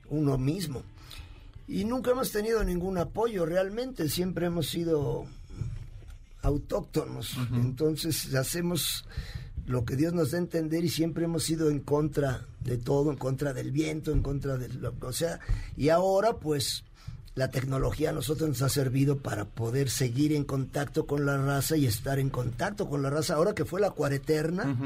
[0.09, 0.83] uno mismo.
[1.67, 5.27] Y nunca hemos tenido ningún apoyo realmente, siempre hemos sido
[6.43, 7.37] autóctonos.
[7.55, 9.07] Entonces hacemos
[9.67, 13.11] lo que Dios nos da a entender y siempre hemos sido en contra de todo,
[13.11, 15.41] en contra del viento, en contra de lo o sea,
[15.77, 16.85] y ahora pues
[17.35, 21.77] la tecnología a nosotros nos ha servido para poder seguir en contacto con la raza
[21.77, 23.35] y estar en contacto con la raza.
[23.35, 24.77] Ahora que fue la cuareterna.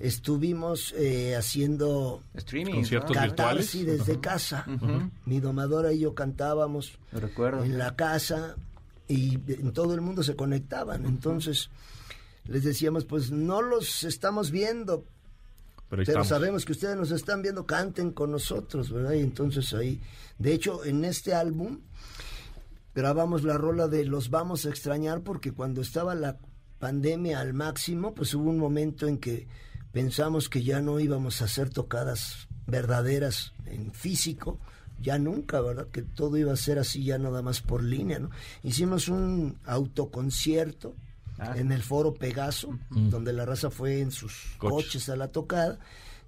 [0.00, 2.74] Estuvimos eh, haciendo Streaming.
[2.74, 3.22] Conciertos ¿no?
[3.22, 3.86] virtuales.
[3.86, 4.66] desde casa.
[5.26, 7.64] Mi domadora y yo cantábamos recuerdo.
[7.64, 8.56] en la casa
[9.06, 11.04] y en todo el mundo se conectaban.
[11.04, 11.70] Entonces
[12.46, 15.04] les decíamos, pues no los estamos viendo,
[15.88, 19.12] Pero pero sabemos que ustedes nos están viendo, canten con nosotros, ¿verdad?
[19.12, 20.00] Y entonces ahí,
[20.38, 21.80] de hecho, en este álbum
[22.94, 26.38] grabamos la rola de Los vamos a extrañar porque cuando estaba la
[26.78, 29.46] pandemia al máximo, pues hubo un momento en que
[29.92, 34.58] pensamos que ya no íbamos a hacer tocadas verdaderas en físico,
[35.00, 35.86] ya nunca, ¿verdad?
[35.90, 38.30] Que todo iba a ser así ya nada más por línea, ¿no?
[38.62, 40.94] Hicimos un autoconcierto
[41.42, 41.54] Ah.
[41.56, 44.84] en el foro Pegaso, donde la raza fue en sus Coches.
[44.86, 45.78] coches a la tocada,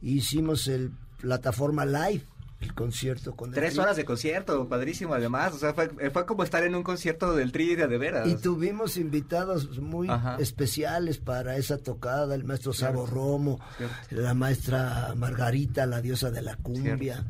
[0.01, 2.25] y hicimos el plataforma live,
[2.63, 3.83] el concierto con el Tres Tri.
[3.83, 5.53] horas de concierto, padrísimo además.
[5.55, 8.27] O sea, fue, fue como estar en un concierto del Tri de, de veras.
[8.29, 10.37] Y tuvimos invitados muy Ajá.
[10.39, 13.97] especiales para esa tocada, el maestro Sabo Romo, Cierto.
[14.11, 16.97] la maestra Margarita, la diosa de la cumbia.
[17.17, 17.25] Cierto.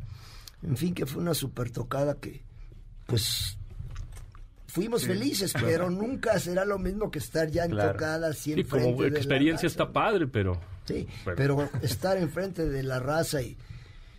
[0.64, 2.42] En fin, que fue una super tocada que,
[3.06, 3.58] pues,
[4.68, 7.92] fuimos felices, pero nunca será lo mismo que estar ya en Claro.
[7.92, 9.82] tocada así Sí, como de la experiencia raza.
[9.82, 10.58] está padre, pero...
[10.86, 11.36] Sí, Bueno.
[11.36, 13.56] pero estar enfrente de la raza y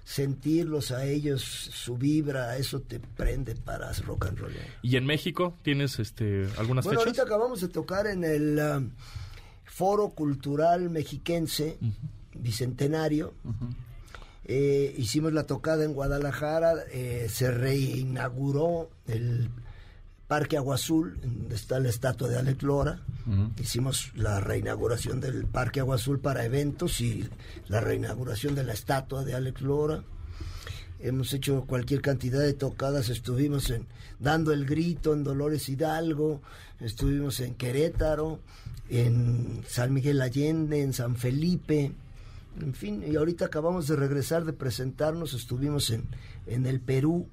[0.04, 4.54] sentirlos a ellos, su vibra, eso te prende para rock and roll.
[4.82, 7.20] ¿Y en México tienes este algunas Bueno, fechas?
[7.20, 8.92] ahorita acabamos de tocar en el um,
[9.64, 11.78] Foro Cultural Mexiquense
[12.36, 13.34] Bicentenario.
[14.46, 19.50] Eh, hicimos la tocada en Guadalajara, eh, se reinauguró el
[20.34, 23.04] Parque Agua Azul, donde está la estatua de Alex Lora.
[23.62, 27.30] Hicimos la reinauguración del Parque Agua Azul para eventos y
[27.68, 30.04] la reinauguración de la estatua de Alex Lora.
[31.00, 33.86] Hemos hecho cualquier cantidad de tocadas, estuvimos en
[34.20, 36.42] dando el grito en Dolores Hidalgo,
[36.80, 38.40] estuvimos en Querétaro,
[38.90, 41.92] en San Miguel Allende, en San Felipe,
[42.60, 46.06] en fin, y ahorita acabamos de regresar de presentarnos, estuvimos en,
[46.48, 47.28] en el Perú.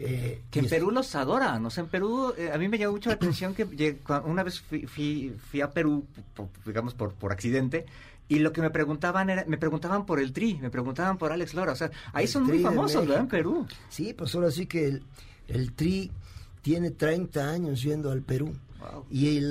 [0.00, 2.92] Eh, Que en Perú los adoran, o sea, en Perú eh, a mí me llamó
[2.92, 7.32] mucho la atención que una vez fui, fui, fui a Perú, por- digamos por, por
[7.32, 7.84] accidente,
[8.30, 11.54] Y lo que me preguntaban era, me preguntaban por el Tri, me preguntaban por Alex
[11.54, 11.72] Lora.
[11.72, 13.20] O sea, ahí El son muy famosos, ¿verdad?
[13.24, 13.28] En.
[13.28, 13.66] Perú.
[13.88, 15.02] Sí, pues ahora sí que el,
[15.48, 16.10] el Tri
[16.60, 18.54] tiene 30 años yendo al Perú.
[18.80, 19.06] Wow.
[19.10, 19.50] Y el,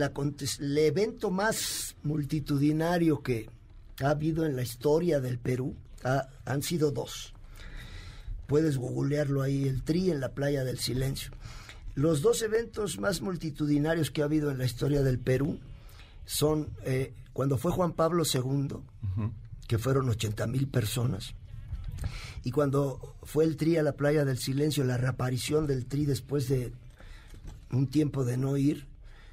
[0.77, 3.49] evento más multitudinario que
[4.03, 7.33] ha habido en la historia del Perú ha- han sido dos.
[8.47, 11.31] Puedes googlearlo ahí, el Tri en la playa del silencio.
[11.95, 15.59] Los dos eventos más multitudinarios que ha habido en la historia del Perú
[16.25, 18.77] son eh, cuando fue Juan Pablo II,
[19.67, 21.35] que fueron 80 mil personas,
[22.43, 26.47] y cuando fue el Tri a la playa del silencio, la reaparición del Tri después
[26.47, 26.71] de
[27.71, 28.87] un tiempo de no ir,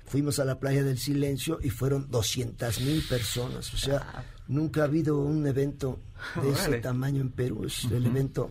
[0.05, 3.73] fuimos a la playa del silencio y fueron 200 mil personas.
[3.73, 6.01] O sea, nunca ha habido un evento
[6.43, 7.65] de ese tamaño en Perú.
[7.65, 8.51] Es el evento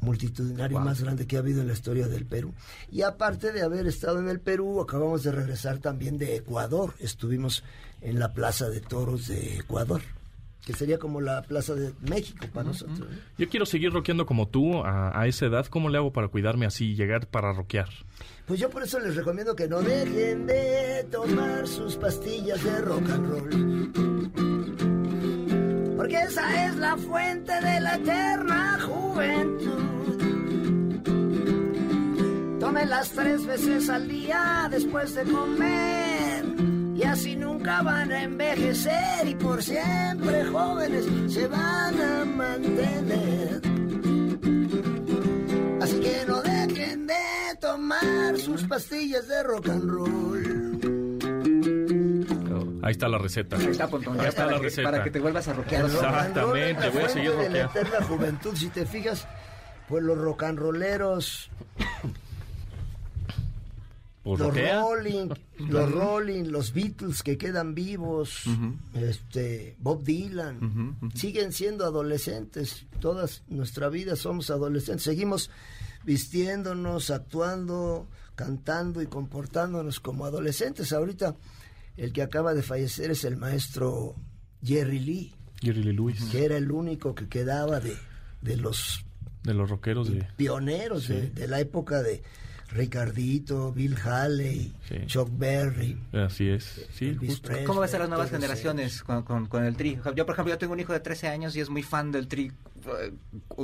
[0.00, 0.86] multitudinario Wow.
[0.86, 2.54] más grande que ha habido en la historia del Perú.
[2.90, 6.94] Y aparte de haber estado en el Perú, acabamos de regresar también de Ecuador.
[7.00, 7.62] Estuvimos
[8.00, 10.00] en la Plaza de Toros de Ecuador,
[10.64, 12.98] que sería como la Plaza de México para nosotros.
[13.00, 13.06] ¿no?
[13.38, 15.66] Yo quiero seguir rockeando como tú a, a esa edad.
[15.66, 17.88] ¿Cómo le hago para cuidarme así y llegar para rockear?
[18.46, 23.08] Pues yo por eso les recomiendo que no dejen de tomar sus pastillas de rock
[23.10, 23.50] and roll.
[25.96, 29.69] Porque esa es la fuente de la eterna juventud.
[32.70, 36.44] Tómelas tres veces al día después de comer.
[36.94, 41.04] Y así nunca van a envejecer y por siempre jóvenes
[41.34, 43.60] se van a mantener.
[45.82, 47.14] Así que no dejen de
[47.60, 51.18] tomar sus pastillas de rock and roll.
[52.84, 53.56] Ahí está la receta.
[53.56, 54.90] Ahí está, Pontón, ya Ahí está para, la que, receta.
[54.92, 55.86] para que te vuelvas a rockear.
[55.86, 57.80] El rock and roll es Exactamente, la voy a seguir la rockeando.
[57.80, 58.54] eterna juventud.
[58.54, 59.26] Si te fijas,
[59.88, 61.50] pues los rock and rolleros,
[64.24, 64.80] los rockea.
[64.82, 65.28] Rolling,
[65.58, 68.42] los Rolling, los Beatles que quedan vivos,
[68.94, 72.86] este, Bob Dylan, siguen siendo adolescentes.
[73.00, 75.04] Toda nuestra vida somos adolescentes.
[75.04, 75.50] Seguimos
[76.04, 80.92] vistiéndonos, actuando, cantando y comportándonos como adolescentes.
[80.92, 81.36] Ahorita
[81.96, 84.14] el que acaba de fallecer es el maestro
[84.62, 86.24] Jerry Lee, Jerry Lee Lewis.
[86.30, 87.96] que era el único que quedaba de,
[88.42, 89.04] de los
[89.42, 90.26] De los rockeros de...
[90.36, 92.22] pioneros de, de la época de
[92.72, 94.96] Ricardito, Bill Haley, Sí.
[95.06, 95.96] Chuck Berry.
[96.12, 96.86] Así es.
[96.92, 97.12] Sí.
[97.12, 99.98] Presley, ¿Cómo ves a las nuevas generaciones con, con- con el Tri?
[100.16, 102.28] Yo, por ejemplo, yo tengo un hijo de 13 años y es muy fan del
[102.28, 102.52] Tri.
[102.86, 103.12] Eh,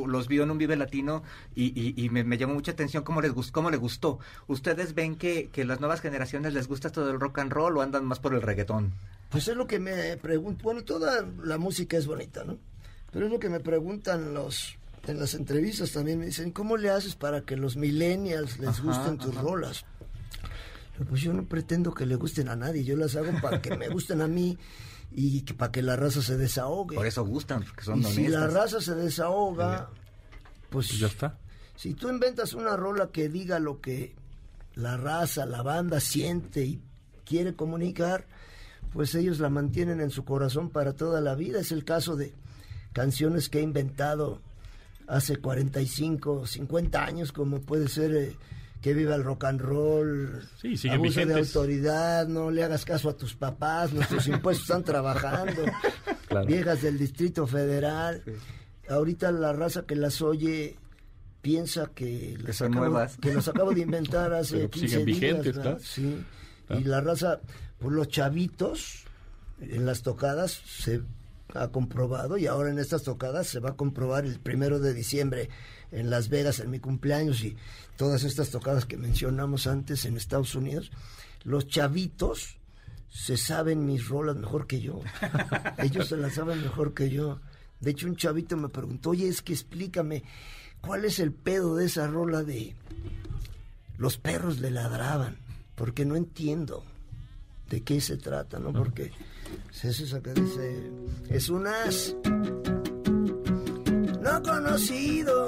[0.07, 1.23] Los vio en un Vive Latino
[1.55, 4.19] y, y- y me, me llamó mucha atención cómo les gustó, cómo le gustó.
[4.47, 7.83] ¿Ustedes ven que, que las nuevas generaciones les gusta todo el rock and roll o
[7.83, 8.93] andan más por el reggaetón?
[9.31, 10.63] Pues es lo que me pregunto.
[10.65, 12.59] Bueno, toda la música es bonita, ¿no?
[13.13, 14.77] Pero es lo que me preguntan los
[15.13, 16.19] en las entrevistas también.
[16.19, 19.43] Me dicen, ¿cómo le haces para que los millennials les Ajá, gusten tus ajá.
[19.43, 19.85] rolas?
[21.09, 22.85] Pues yo no pretendo que le gusten a nadie.
[22.85, 24.59] Yo las hago para que me gusten a mí
[25.13, 26.97] y que, para que la raza se desahogue.
[26.97, 29.91] Por eso gustan, porque son y si la raza se desahoga,
[30.71, 31.39] pues Pues ya está.
[31.77, 34.15] Si tú inventas una rola que diga lo que
[34.75, 36.81] la raza, la banda siente y
[37.27, 38.27] quiere comunicar,
[38.95, 41.61] pues ellos la mantienen en su corazón para toda la vida.
[41.61, 42.33] Es el caso de
[42.95, 44.41] canciones que he inventado
[45.07, 48.37] hace 45, 50 años, como puede ser eh,
[48.81, 51.57] Que viva el rock and roll, Sí, abuso de vigentes.
[51.57, 55.63] autoridad, no le hagas caso a tus papás, nuestros impuestos están trabajando,
[56.29, 56.47] Claro.
[56.47, 58.23] viejas del Distrito Federal.
[58.89, 60.77] Ahorita la raza que las oye
[61.43, 63.17] piensa que, las son acabo- nuevas.
[63.17, 65.19] que los acabo de inventar hace Pero 15 siguen días.
[65.21, 65.63] vigentes, ¿verdad?
[65.63, 65.79] claro.
[65.85, 66.25] Sí.
[66.67, 66.81] Claro.
[66.83, 67.41] Y la raza,
[67.79, 69.05] pues los chavitos
[69.61, 71.01] en las tocadas se
[71.55, 75.49] ha comprobado y ahora en estas tocadas se va a comprobar el primero de diciembre
[75.93, 77.57] en Las Vegas en mi cumpleaños y
[77.97, 80.91] todas estas tocadas que mencionamos antes en Estados Unidos.
[81.45, 82.59] Los chavitos
[83.09, 85.01] se saben mis rolas mejor que yo.
[85.79, 87.41] Ellos se las saben mejor que yo.
[87.81, 90.25] De hecho, un chavito me preguntó, oye, es que explícame,
[90.81, 92.75] ¿cuál es el pedo de esa rola de
[93.99, 95.39] los perros le ladraban?
[95.75, 96.85] Porque no entiendo
[97.69, 98.73] de qué se trata, ¿no?
[98.73, 99.13] Porque
[99.71, 100.91] es eso que dice,
[101.29, 102.15] es un as
[104.27, 105.47] no conocido.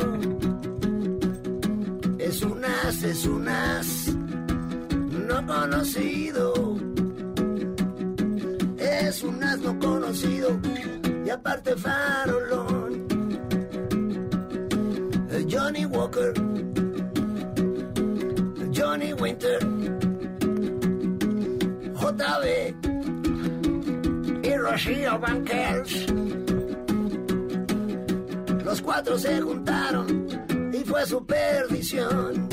[2.18, 4.14] Es un as, es un as
[5.28, 6.76] no conocido.
[8.78, 10.60] Es un as no conocido
[11.26, 13.06] y aparte farolón.
[15.50, 16.34] Johnny Walker,
[18.72, 19.58] Johnny Winter,
[21.94, 22.77] JB
[24.70, 26.06] Rocío Banquels.
[28.64, 30.28] Los cuatro se juntaron
[30.72, 32.48] y fue su perdición.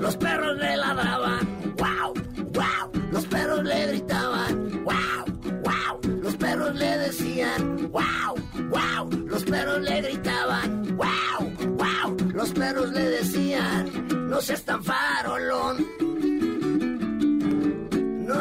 [0.00, 2.12] Los perros le ladraban, wow,
[2.52, 3.02] wow.
[3.12, 5.24] Los perros le gritaban, wow,
[5.62, 6.20] wow.
[6.20, 8.34] Los perros le decían, wow,
[8.68, 9.10] wow.
[9.26, 12.16] Los perros le gritaban, wow, wow.
[12.34, 16.11] Los perros le decían, no seas tan farolón.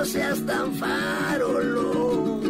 [0.02, 2.42] No seas tan farolón.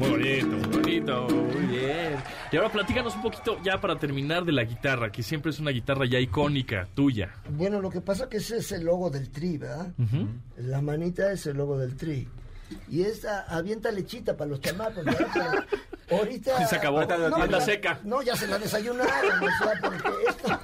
[0.00, 2.16] Muy bonito, muy bonito, muy bien.
[2.50, 5.70] Y ahora platícanos un poquito ya para terminar de la guitarra, que siempre es una
[5.70, 7.36] guitarra ya icónica, tuya.
[7.50, 9.92] Bueno, lo que pasa que ese es el logo del tri, ¿verdad?
[10.56, 12.26] La manita es el logo del tri.
[12.88, 15.64] Y esta avienta lechita para los chamacos, ¿verdad?
[16.10, 16.66] Ahorita...
[16.66, 18.00] Se acabó, anda ya- seca.
[18.02, 20.60] No, ya se la desayunaron, o sea, porque esto...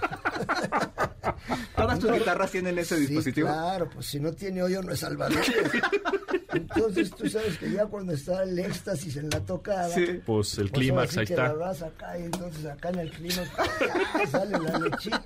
[1.77, 3.49] ¿Todas tus guitarras tienen ese Sí, dispositivo?
[3.49, 5.47] claro, pues si no tiene hoyo no es salvavidas.
[6.53, 9.89] Entonces tú sabes que ya cuando está el éxtasis en la tocada...
[9.89, 10.21] Sí.
[10.25, 11.49] Pues el pues clímax, ahí que está.
[11.49, 14.27] la raza acá, y entonces acá en el clímax ¡ah!
[14.31, 15.25] sale la lechita.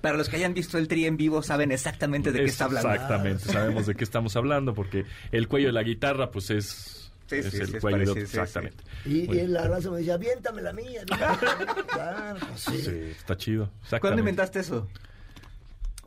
[0.00, 2.90] Para los que hayan visto el tri en vivo saben exactamente de qué está hablando.
[2.92, 6.99] Exactamente, sabemos de qué estamos hablando, porque el cuello de la guitarra, pues es,
[7.30, 8.82] Sí, es sí, el sí, cuello de exactamente.
[9.04, 11.02] Y, y la raza me decía, aviéntame la mía.
[11.10, 11.82] aviéntame".
[11.92, 12.82] Claro, pues sí.
[12.82, 13.70] Sí, está chido.
[14.00, 14.88] ¿Cuándo inventaste eso?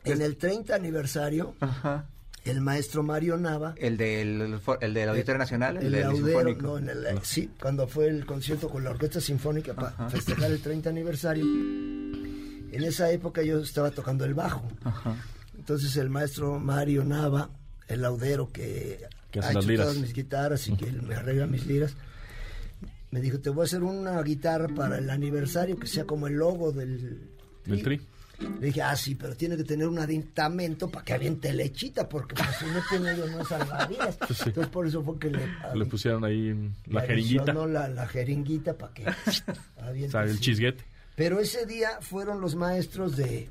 [0.04, 2.06] En el 30 aniversario, Ajá.
[2.44, 6.62] el maestro Mario Nava, El del, el del Auditorio Nacional, el, el del Sinfónico.
[6.62, 10.60] no, en el- sí, cuando fue el concierto con la Orquesta Sinfónica para festejar el
[10.60, 14.68] 30 aniversario, en esa época yo estaba tocando el bajo.
[14.84, 15.16] Ajá.
[15.56, 17.48] Entonces el maestro Mario Nava,
[17.88, 19.86] el laudero que, Que hace ha las hecho liras.
[19.86, 21.94] todas mis guitarras y que él me arregla mis liras,
[23.10, 26.34] me dijo, te voy a hacer una guitarra para el aniversario que sea como el
[26.34, 27.30] logo del...
[27.64, 28.00] Del tri.
[28.60, 32.34] Le dije, ah, sí, pero tiene que tener un aditamento para que aviente lechita, porque
[32.34, 34.16] pues, si no tiene yo no es salvavidas.
[34.16, 34.44] Pues sí.
[34.48, 36.52] Entonces por eso fue que le, Le pusieron ahí
[36.86, 40.10] la jeringuita, adicionó La, la jeringuita para que o aviente.
[40.12, 40.84] sea, el chisguete.
[41.16, 43.48] Pero ese día fueron los maestros de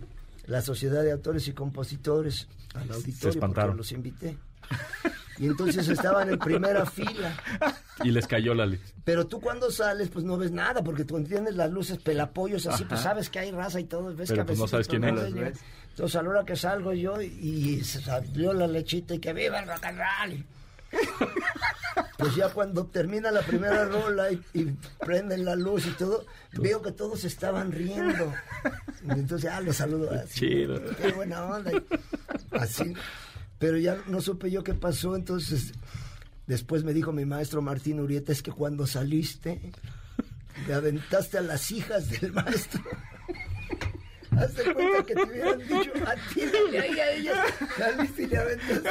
[0.48, 3.72] la Sociedad de Autores y Compositores al auditorio espantaron.
[3.72, 4.38] porque los invité.
[5.40, 7.36] Y entonces estaban en primera fila.
[8.04, 8.66] Y les cayó la...
[8.66, 12.66] li- Pero tú cuando sales, pues no ves nada, porque tú tienes las luces pelapollos
[12.68, 15.60] así, pues sabes que hay raza y todo, ves Pero, pues, no sabes quién es.
[15.90, 19.60] Entonces a la hora que salgo yo y, se salió la lechita y que viva
[19.60, 20.46] el rock and roll.
[22.18, 24.66] Pues ya cuando termina la primera rola y, y
[25.00, 28.34] prenden la luz y todo, veo que todos estaban riendo.
[29.06, 30.40] Y entonces, ah, los saludo así.
[30.40, 30.82] Chido.
[30.96, 31.72] Qué buena onda.
[32.52, 32.94] así.
[33.64, 35.72] Pero ya no supe yo qué pasó, entonces
[36.48, 39.72] después me dijo mi maestro Martín Urieta, es que cuando saliste,
[40.68, 42.82] le aventaste a las hijas del maestro.
[44.38, 46.42] Hazte cuenta que te hubieran dicho a ti,
[46.76, 47.38] ahí a ellas,
[47.78, 48.90] saliste y le aventaste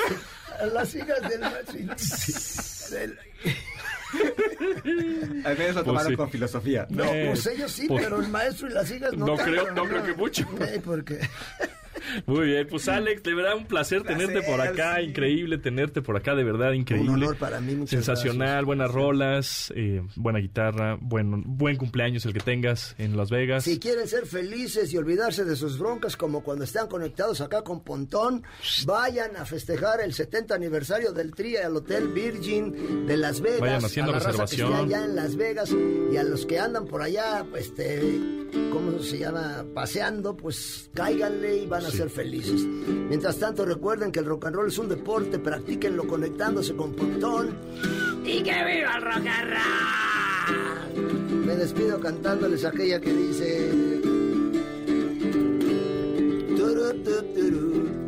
[0.58, 1.78] a las hijas del maestro.
[1.78, 3.18] Y- del-
[5.44, 6.16] Al menos lo Pues tomaron sí.
[6.16, 6.86] con filosofía.
[6.88, 9.50] No, Eh, pues ellos sí, pues- pero el maestro y las hijas no No tanto,
[9.52, 10.48] creo- no creo que mucho.
[10.60, 11.20] Eh, porque
[12.26, 15.04] Muy bien, pues Alex, de verdad un placer tenerte por acá, sí.
[15.04, 17.10] increíble tenerte por acá, de verdad increíble.
[17.10, 18.64] Un honor para mí, muchas Sensacional, gracias.
[18.66, 23.64] buenas rolas, eh, buena guitarra, buen, buen cumpleaños el que tengas en Las Vegas.
[23.64, 27.82] Si quieren ser felices y olvidarse de sus broncas como cuando están conectados acá con
[27.82, 28.42] Pontón,
[28.86, 33.60] vayan a festejar el 70 aniversario del TRI al Hotel Virgin de Las Vegas.
[33.60, 34.86] Vayan haciendo a la raza que esté reservación.
[34.86, 35.74] allá en Las Vegas
[36.12, 38.00] y a los que andan por allá, este,
[38.72, 39.64] ¿cómo se llama?
[39.74, 42.64] Paseando, pues cáiganle y van a ser felices.
[43.08, 47.50] Mientras tanto, recuerden que el rock and roll es un deporte, practíquenlo conectándose con Pontón.
[48.24, 51.46] ¡Y que viva el rock and roll!
[51.46, 53.70] Me despido cantándoles aquella que dice...
[56.56, 58.02] Turu, tu, turu.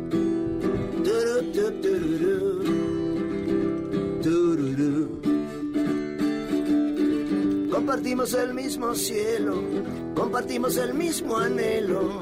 [4.21, 5.21] Turu.
[7.71, 9.63] Compartimos el mismo cielo,
[10.15, 12.21] compartimos el mismo anhelo,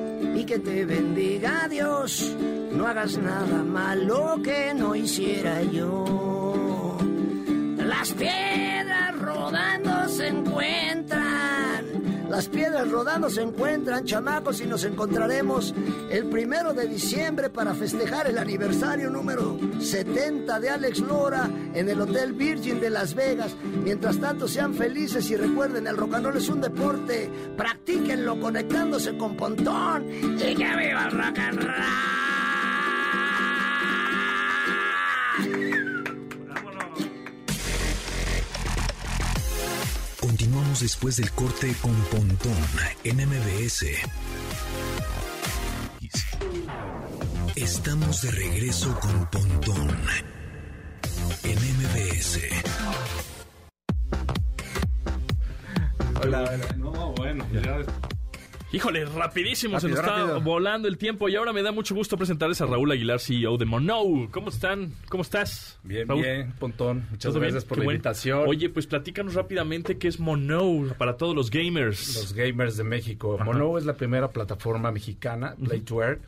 [0.41, 2.35] y que te bendiga Dios.
[2.71, 6.97] No hagas nada malo que no hiciera yo.
[7.77, 11.30] Las piedras rodando se encuentran.
[12.31, 15.75] Las piedras rodando se encuentran, chamacos, y nos encontraremos
[16.09, 21.99] el primero de diciembre para festejar el aniversario número 70 de Alex Lora en el
[21.99, 23.53] Hotel Virgin de Las Vegas.
[23.83, 27.29] Mientras tanto, sean felices y recuerden, el rock and roll es un deporte.
[27.57, 32.30] Practíquenlo conectándose con Pontón y que viva el rock and roll.
[40.79, 42.55] Después del corte con Pontón
[43.03, 43.85] en MBS.
[47.55, 49.95] Estamos de regreso con Pontón
[51.43, 52.39] en MBS.
[56.23, 57.45] Hola, No, bueno,
[58.73, 60.41] Híjole, rapidísimo, se nos está rápido.
[60.41, 63.65] volando el tiempo y ahora me da mucho gusto presentarles a Raúl Aguilar, CEO de
[63.65, 64.29] Mono.
[64.31, 64.93] ¿Cómo están?
[65.09, 65.77] ¿Cómo estás?
[65.83, 66.21] Bien, Raúl?
[66.21, 67.05] bien, Pontón.
[67.11, 68.47] Muchas gracias por Qué la invitación.
[68.47, 72.15] Oye, pues platícanos rápidamente qué es Mono para todos los gamers.
[72.15, 73.37] los gamers de México.
[73.43, 76.21] Mono es la primera plataforma mexicana, Play to Earn,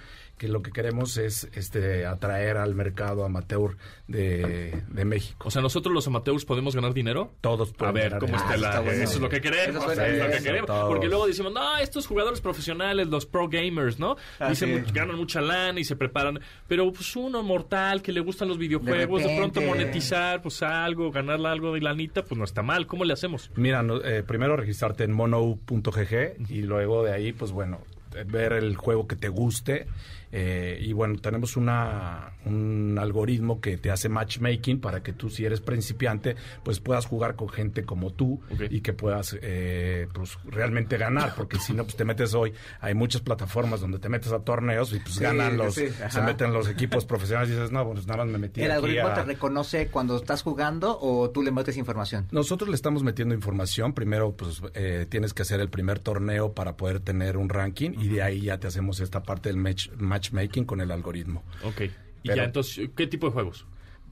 [0.43, 3.77] que lo que queremos es este atraer al mercado amateur
[4.09, 5.47] de, de México.
[5.47, 7.31] O sea, nosotros los amateurs podemos ganar dinero.
[7.39, 8.43] Todos A pueden ver, ganar ¿cómo dinero.
[8.43, 8.67] está Ah, la...?
[8.71, 9.03] está bueno.
[9.03, 9.75] Eso es lo que queremos.
[9.77, 10.67] Eso suena eso es lo que queremos.
[10.67, 10.87] Todos.
[10.89, 14.17] Porque luego decimos, no, estos jugadores profesionales, los pro gamers, ¿no?
[14.37, 16.41] Ah, Dicen, ganan mucha lana y se preparan.
[16.67, 21.47] Pero pues uno mortal que le gustan los videojuegos, de, pronto monetizar, pues algo, ganarle
[21.47, 22.85] algo de lanita, pues no está mal.
[22.85, 23.49] ¿Cómo le hacemos?
[23.55, 27.79] Mira, no, eh, primero registrarte en mono.gg y luego de ahí, pues bueno,
[28.13, 29.87] eh, ver el juego que te guste.
[30.35, 35.45] Eh, y bueno, tenemos una, un algoritmo que te hace matchmaking para que tú, si
[35.45, 40.97] eres principiante, pues puedas jugar con gente como tú y que puedas eh, pues realmente
[40.97, 41.35] ganar.
[41.35, 44.91] Porque si no, pues te metes hoy, hay muchas plataformas donde te metes a torneos
[44.93, 48.07] y pues Sí, ganan los, sí, se meten los equipos profesionales y dices, no, pues
[48.07, 51.43] nada más me metí ¿El aquí algoritmo a- te reconoce cuando estás jugando o tú
[51.43, 52.25] le metes información?
[52.31, 53.93] nosotros le estamos metiendo información.
[53.93, 58.07] Primero, pues eh, tienes que hacer el primer torneo para poder tener un ranking y
[58.07, 59.91] de ahí ya te hacemos esta parte del match-
[60.31, 61.43] matchmaking con el algoritmo.
[61.63, 61.81] Ok.
[61.81, 61.89] Y
[62.23, 63.65] Pero- ya, entonces, ¿qué tipo de juegos?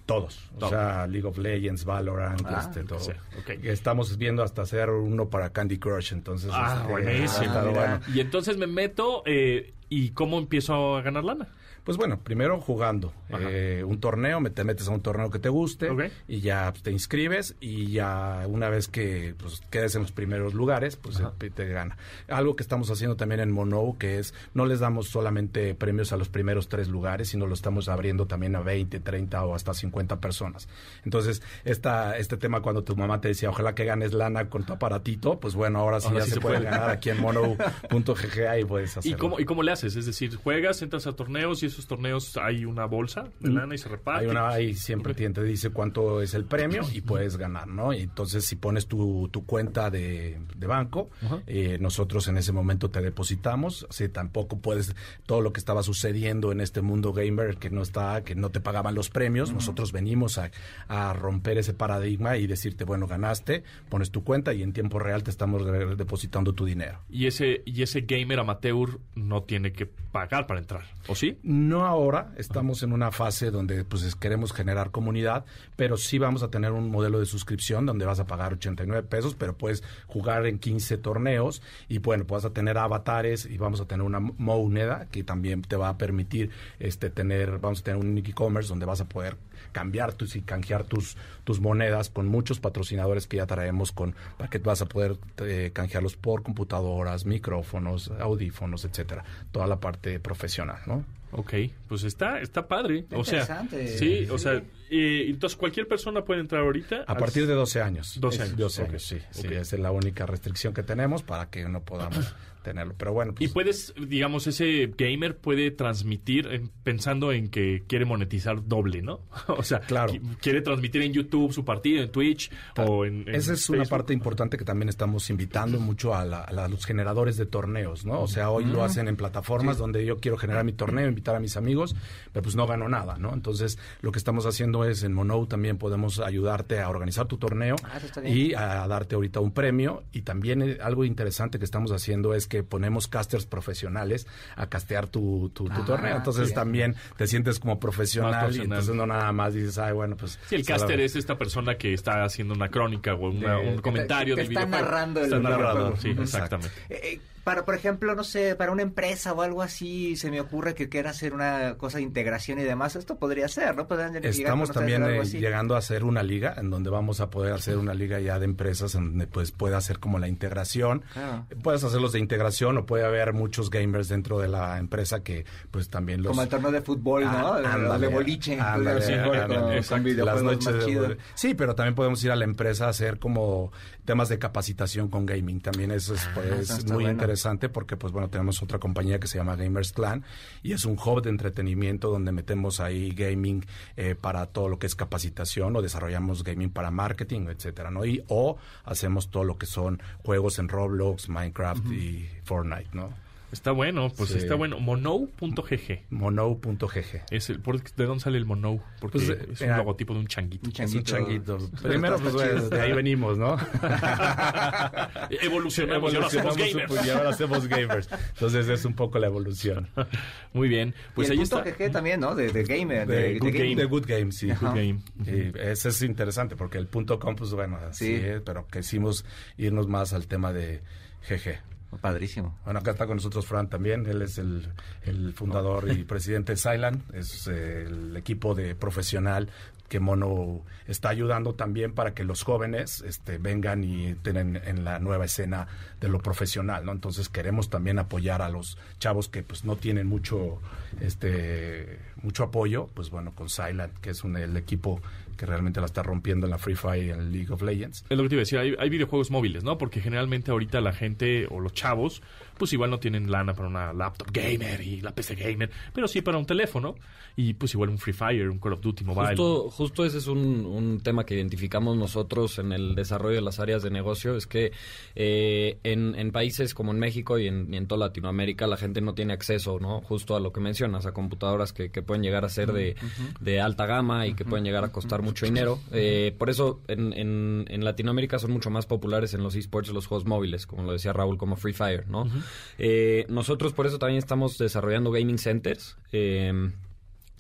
[0.06, 0.50] Todos.
[0.56, 0.70] O Todo.
[0.72, 3.00] sea, League of Legends, Valorant, Ah, este, todo.
[3.00, 3.52] sí, ok.
[3.64, 6.50] Estamos viendo hasta hacer uno para Candy Crush, entonces...
[6.54, 7.54] Ah, este, buenísimo.
[7.54, 8.00] Ah, bueno.
[8.14, 11.48] Y entonces me meto eh, y ¿cómo empiezo a ganar lana?
[11.84, 15.90] Pues bueno, primero jugando eh, un torneo, te metes a un torneo que te guste
[16.28, 20.54] y ya pues, te inscribes y ya una vez que pues, quedes en los primeros
[20.54, 21.98] lugares, pues te, te gana.
[22.28, 26.18] Algo que estamos haciendo también en Mono, que es no les damos solamente premios a
[26.18, 30.20] los primeros tres lugares, sino lo estamos abriendo también a 20, 30 o hasta 50
[30.20, 30.68] personas.
[31.04, 34.74] Entonces, esta, este tema cuando tu mamá te decía, ojalá que ganes lana con tu
[34.74, 36.70] aparatito, pues bueno, ahora sí Ahora ya sí se, se puede puede.
[36.70, 39.18] ganar aquí en mono.gg ahí puedes ¿Y hacerlo.
[39.18, 39.96] cómo, ¿Y cómo le haces?
[39.96, 43.78] Es decir, juegas, entras a torneos y esos torneos hay una bolsa de lana y
[43.78, 44.26] se reparte.
[44.26, 44.30] Mm.
[44.30, 47.94] Hay una, ahí siempre te, te dice cuánto es el premio y puedes ganar, ¿no?
[47.94, 51.10] Y entonces si pones tu, tu cuenta de, de banco,
[51.48, 53.88] eh, nosotros en ese momento te depositamos.
[53.90, 54.96] Si tampoco puedes,
[55.26, 58.60] todo lo que estaba sucediendo en este mundo gamer que no está, que no te
[58.60, 60.52] pagaban los premios, nosotros venimos a,
[60.88, 65.24] a romper ese paradigma y decirte, bueno, ganaste, pones tu cuenta y en tiempo real
[65.24, 65.66] te estamos
[65.98, 67.00] depositando tu dinero.
[67.10, 71.38] Y ese, y ese gamer amateur no tiene que pagar para entrar, ¿o sí?
[71.62, 75.46] No ahora, estamos en una fase donde pues es- queremos generar comunidad,
[75.76, 79.36] pero sí vamos a tener un modelo de suscripción donde vas a pagar 89 pesos,
[79.36, 83.86] pero puedes jugar en 15 torneos y bueno, vas a tener avatares y vamos a
[83.86, 86.50] tener una moneda que también te va a permitir
[86.80, 89.38] este tener, vamos a tener un e-commerce donde vas a poder
[89.72, 94.50] cambiar tus y canjear tus tus monedas con muchos patrocinadores que ya traemos con para
[94.50, 100.80] que vas a poder eh, canjearlos por computadoras, micrófonos, audífonos, etcétera, toda la parte profesional,
[100.88, 101.06] ¿no?
[101.32, 101.54] Ok,
[101.88, 103.00] pues está, está padre.
[103.00, 103.88] Está o sea, interesante.
[103.98, 104.44] sí, o Sí.
[104.44, 107.06] sea, eh, entonces cualquier persona puede entrar ahorita.
[107.08, 108.18] A partir de 12 años.
[108.20, 109.18] 12 Es años, 12 ok, años, sí.
[109.32, 109.52] sí, ok.
[109.54, 112.94] esa es la única restricción que tenemos para que no podamos tenerlo.
[112.98, 118.06] Pero bueno, Y pues, puedes, digamos, ese gamer puede transmitir en- pensando en que quiere
[118.06, 119.22] monetizar doble, ¿no?
[119.48, 120.14] o sea, Claro.
[120.14, 123.86] qui- quiere transmitir en YouTube su partido, en Twitch o en, en esa es una
[123.86, 127.46] parte importante que también estamos invitando mucho a, la- a la- a los generadores de
[127.46, 128.22] torneos, ¿no?
[128.22, 131.40] O sea, hoy lo hacen en plataformas donde yo quiero generar mi torneo, invitar a
[131.40, 131.96] mis amigos,
[132.32, 133.34] pero pues no gano nada, ¿no?
[133.34, 137.76] Entonces, lo que estamos haciendo es en Mono también podemos ayudarte a organizar tu torneo
[137.84, 140.04] Ah, y a darte ahorita un premio.
[140.12, 144.28] Y también eh, algo interesante que estamos haciendo es que ponemos casters profesionales
[144.58, 146.18] a castear tu, tu, tu Ah, torneo.
[146.18, 146.56] Entonces bien.
[146.56, 150.38] también te sientes como profesional, y entonces no nada más dices, ay, bueno, pues...
[150.50, 153.76] Sí, el caster es esta persona que está haciendo una crónica o una- De- un
[153.78, 154.92] que comentario del que está videojuego.
[154.92, 155.96] narrando el Está narrando, videojuego.
[156.02, 156.22] sí, Ujú.
[156.24, 156.76] exactamente.
[156.90, 160.76] Eh, para, por ejemplo, no sé, para una empresa o algo así, se me ocurre
[160.76, 162.96] que quiera hacer una cosa de integración y demás.
[162.96, 163.88] Esto podría ser, ¿no?
[163.88, 167.30] Podrían llegar Estamos a también eh, llegando a hacer una liga en donde vamos a
[167.30, 171.04] poder hacer una liga ya de empresas en donde pues pueda hacer como la integración.
[171.14, 171.48] Claro.
[171.64, 175.90] Puedes hacerlos de integración o puede haber muchos gamers dentro de la empresa que pues
[175.90, 177.54] también los Como el torneo de fútbol, ¿no?
[177.54, 178.60] Ah, ándale, de boliche.
[178.60, 182.46] ándale, fútbol ándale, con- con, las noches de Sí, pero también podemos ir a la
[182.46, 183.72] empresa a hacer como
[184.06, 185.60] temas de capacitación con gaming.
[185.60, 187.12] También eso es, pues, eso está muy bueno.
[187.12, 187.31] interesante
[187.70, 190.24] porque, pues bueno, tenemos otra compañía que se llama Gamers Clan
[190.64, 193.66] y es un hub de entretenimiento donde metemos ahí gaming
[193.98, 198.06] eh, para todo lo que es capacitación o desarrollamos gaming para marketing, etcétera, ¿no?
[198.06, 203.31] Y o hacemos todo lo que son juegos en Roblox, Minecraft y Fortnite, ¿no?
[203.52, 204.38] Está bueno, pues Sí.
[204.38, 204.80] está bueno.
[204.80, 206.04] Monou.gg.
[206.10, 207.22] Mono.gg.
[207.32, 208.82] Es el, ¿por- ¿De dónde sale el Monou?
[209.00, 210.70] Porque Pues, es un logotipo de un changuito.
[210.70, 211.58] Un Es un changuito.
[211.58, 211.82] changuito.
[211.88, 213.58] Primero, pues, bueno, de ahí venimos, ¿no?
[215.42, 217.06] Evolucionamos, y ahora somos Evolucionamos gamers.
[217.06, 218.10] y ahora hacemos gamers.
[218.34, 219.88] Entonces es un poco la evolución.
[220.54, 221.86] Muy bien, pues y el ahí punto está.
[221.86, 222.36] GG también, ¿no?
[222.36, 223.08] De, de gamer.
[223.08, 223.60] De, De, de good game.
[223.60, 223.76] game.
[223.76, 224.48] de Good Game, sí.
[224.52, 225.00] Good game.
[225.26, 228.14] Y ese es interesante porque el punto com, pues bueno, así Sí.
[228.16, 229.26] es, pero quisimos
[229.58, 230.82] irnos más al tema de
[231.30, 231.60] GG.
[232.00, 232.58] Padrísimo.
[232.64, 234.68] Bueno, acá está con nosotros Fran también, él es el,
[235.04, 239.50] el fundador y presidente de Silent, es eh, el equipo de profesional
[239.92, 244.86] que Mono está ayudando también para que los jóvenes este, vengan y estén en, en
[244.86, 245.68] la nueva escena
[246.00, 246.94] de lo profesional, ¿no?
[246.94, 250.62] Entonces queremos también apoyar a los chavos que pues no tienen mucho
[251.02, 255.02] este mucho apoyo, pues bueno, con Silent, que es un, el equipo
[255.42, 258.06] que realmente la está rompiendo en la Free Fire y en League of Legends.
[258.08, 259.80] Es lo que te decir, hay, hay videojuegos móviles, ¿no?
[259.80, 262.22] Porque generalmente ahorita la gente o los chavos,
[262.62, 266.22] pues igual no tienen lana para una laptop gamer y la PC gamer, pero sí
[266.22, 266.94] para un teléfono
[267.36, 269.30] y pues igual un Free Fire, un Call of Duty Mobile.
[269.30, 273.60] Justo, justo ese es un, un tema que identificamos nosotros en el desarrollo de las
[273.60, 274.74] áreas de negocio, es que
[275.16, 279.02] eh, en, en países como en México y en, y en toda Latinoamérica la gente
[279.02, 280.02] no tiene acceso, ¿no?
[280.02, 282.96] Justo a lo que mencionas, a computadoras que, que pueden llegar a ser de,
[283.40, 285.80] de alta gama y que pueden llegar a costar mucho dinero.
[285.92, 290.06] Eh, por eso en, en, en Latinoamérica son mucho más populares en los esports los
[290.06, 292.30] juegos móviles, como lo decía Raúl, como Free Fire, ¿no?
[292.78, 295.98] Eh, nosotros por eso también estamos desarrollando gaming centers.
[296.12, 296.52] Eh,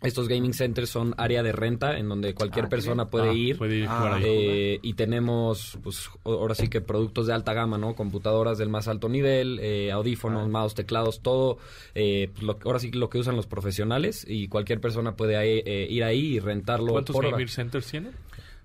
[0.03, 3.57] estos gaming centers son área de renta en donde cualquier Ah, persona puede Ah, ir.
[3.59, 4.20] puede ir Ah.
[4.24, 7.93] Eh, y tenemos, pues, ahora sí que productos de alta gama, ¿no?
[7.93, 11.59] Computadoras del más alto nivel, eh, audífonos, mouse, teclados, todo.
[11.93, 15.36] eh, pues, lo, ahora sí que lo que usan los profesionales y cualquier persona puede
[15.38, 17.34] ahí, eh, ir ahí y rentarlo ¿Cuántos por hora.
[17.34, 18.14] gamer centers tienen?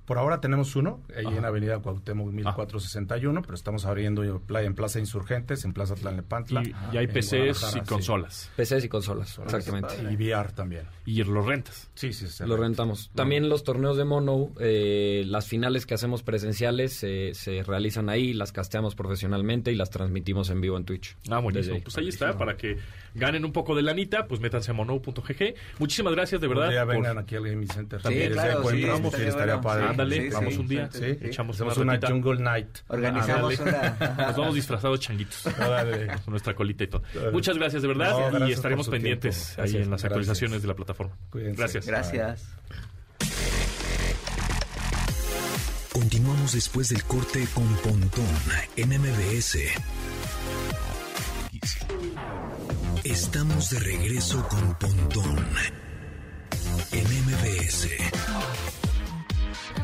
[0.07, 1.36] Por ahora tenemos uno, ahí Ajá.
[1.36, 6.62] en Avenida Cuauhtémoc 1461, pero estamos abriendo en Pla- en Plaza Insurgentes, en Plaza Tlalnepantla.
[6.62, 7.80] Y, y hay PCs y sí.
[7.86, 8.50] consolas.
[8.57, 9.94] PCs y consolas, exactamente.
[10.11, 10.84] Y VR también.
[11.04, 11.90] Y los rentas.
[11.94, 12.44] Sí, sí, sí.
[12.46, 13.11] Lo rentamos.
[13.14, 18.32] También los torneos de mono, eh, las finales que hacemos presenciales eh, se realizan ahí,
[18.32, 21.16] las casteamos profesionalmente y las transmitimos en vivo en Twitch.
[21.30, 21.80] Ah, buenísimo.
[21.82, 22.78] Pues ahí está, para que
[23.14, 25.54] ganen un poco de lanita, pues métanse a mono.gg.
[25.78, 26.70] Muchísimas gracias, de verdad.
[26.70, 27.98] Ya por- vengan aquí al Gaming Center.
[28.00, 29.61] Sí, También claro, se encuentran, sí, estaría estaría bueno.
[29.62, 29.95] padre.
[30.03, 32.09] Ándale, sí, vamos sí, un día, sí, Sí, echamos una una.
[32.09, 32.78] Jungle Night.
[32.88, 33.97] Organizamos una...
[34.26, 35.47] Nos vamos disfrazados changuitos.
[35.59, 36.07] Órale.
[36.07, 37.03] Con nuestra colita y todo.
[37.14, 37.32] Órale.
[37.32, 38.30] Muchas gracias, de verdad.
[38.32, 39.62] No, y estaremos pendientes tiempo.
[39.62, 40.05] ahí Gracias, en las gracias.
[40.05, 41.16] actualizaciones de la plataforma.
[41.30, 41.59] Cuídense.
[41.59, 41.86] Gracias.
[41.86, 42.49] Gracias.
[45.92, 48.26] Continuamos después del corte con Pontón
[48.76, 49.59] en MBS.
[53.05, 55.47] Estamos de regreso con Pontón
[56.92, 57.88] en MBS.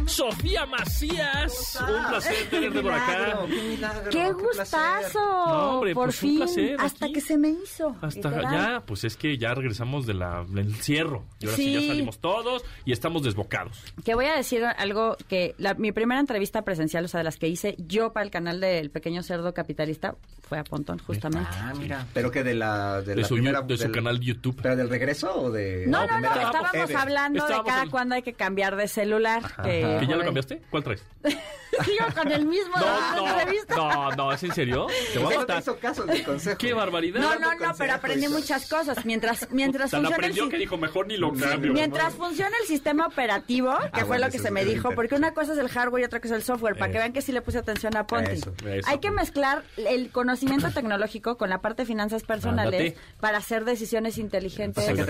[0.06, 3.38] Sofía Macías, un placer tenerte por acá.
[3.48, 4.78] qué milagro, ¡Qué placer.
[4.80, 5.18] gustazo!
[5.20, 7.14] No, hombre, Por pues un fin, placer hasta aquí.
[7.14, 7.96] que se me hizo.
[8.02, 8.52] Hasta literal.
[8.52, 11.24] ya, pues es que ya regresamos de la, del encierro.
[11.40, 11.72] Y ahora sí.
[11.72, 13.82] ya salimos todos y estamos desbocados.
[14.04, 17.36] Que voy a decir algo que la- mi primera entrevista presencial, o sea, de las
[17.36, 20.16] que hice yo para el canal del Pequeño Cerdo Capitalista,
[20.48, 21.48] fue a Pontón, justamente.
[21.54, 22.06] Ah, mira.
[22.12, 23.00] Pero que de la...
[23.00, 24.58] De, De la su, primera, de su del- canal de YouTube.
[24.62, 25.86] ¿Pero del regreso o de...?
[25.86, 26.96] No, no, no, estábamos Ever.
[26.96, 29.40] hablando Estábamos de cada en- cuándo hay que cambiar de celular.
[29.44, 29.62] Ajá.
[29.62, 30.62] que, ¿Que ya lo cambiaste?
[30.70, 31.04] ¿Cuál traes?
[31.84, 33.74] Sigo con el mismo de la No, entrevista.
[33.76, 34.86] no, no, no, ¿es en serio?
[35.14, 35.60] Te voy a matar.
[35.60, 36.58] hizo caso del consejo.
[36.58, 37.18] ¡Qué barbaridad!
[37.20, 39.04] No, no, no, pero aprendí muchas cosas.
[39.06, 41.72] Mientras, mientras Tan funciona el aprendió si- que dijo, mejor ni lo cambio.
[41.72, 45.14] Mientras funciona el sistema operativo, que Ah, fue bueno, lo que se me dijo, porque
[45.14, 47.22] una cosa es el hardware y otra cosa es el software, para que vean que
[47.22, 48.32] sí le puse atención a Ponti.
[48.32, 48.90] Eso, eso.
[48.90, 54.18] Hay que mezclar el conocimiento tecnológico con la parte de finanzas personales para hacer decisiones
[54.18, 55.04] inteligentes O sea, que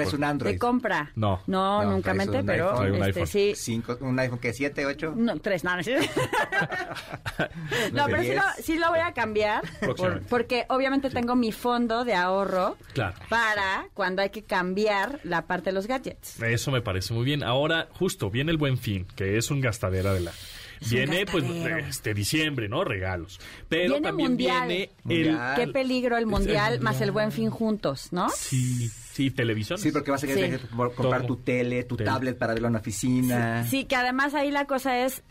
[0.44, 1.10] de compra.
[1.16, 1.42] No.
[1.48, 3.52] No, No, nunca mente, pero un este, sí.
[3.56, 5.14] Cinco, un iPhone que 7, 8.
[5.16, 5.92] No, tres, no, no, sí.
[7.92, 9.62] no pero sí lo, sí lo voy a cambiar
[9.96, 13.14] por- porque obviamente tengo mi fondo de ahorro Claro.
[13.28, 16.40] para cuando hay que cambiar la parte de los gadgets.
[16.42, 17.42] Eso me parece muy bien.
[17.42, 20.32] Ahora, justo, viene el buen fin, que es un gastadera de la.
[20.90, 21.44] Viene, pues,
[21.88, 22.84] este diciembre, ¿no?
[22.84, 23.40] Regalos.
[23.68, 24.68] Pero Viene también mundial.
[24.68, 25.54] viene Mundial.
[25.56, 28.26] Qué peligro el mundial más el buen fin juntos, ¿no?
[28.26, 28.32] el.
[28.36, 29.78] Sí, sí, televisión.
[29.78, 30.66] Sí, porque vas a querer Sí.
[30.76, 31.26] comprar Todo.
[31.26, 32.10] tu tele, tu Tele.
[32.10, 33.64] tablet para verlo en la oficina.
[33.64, 35.22] Sí, que además ahí la cosa es,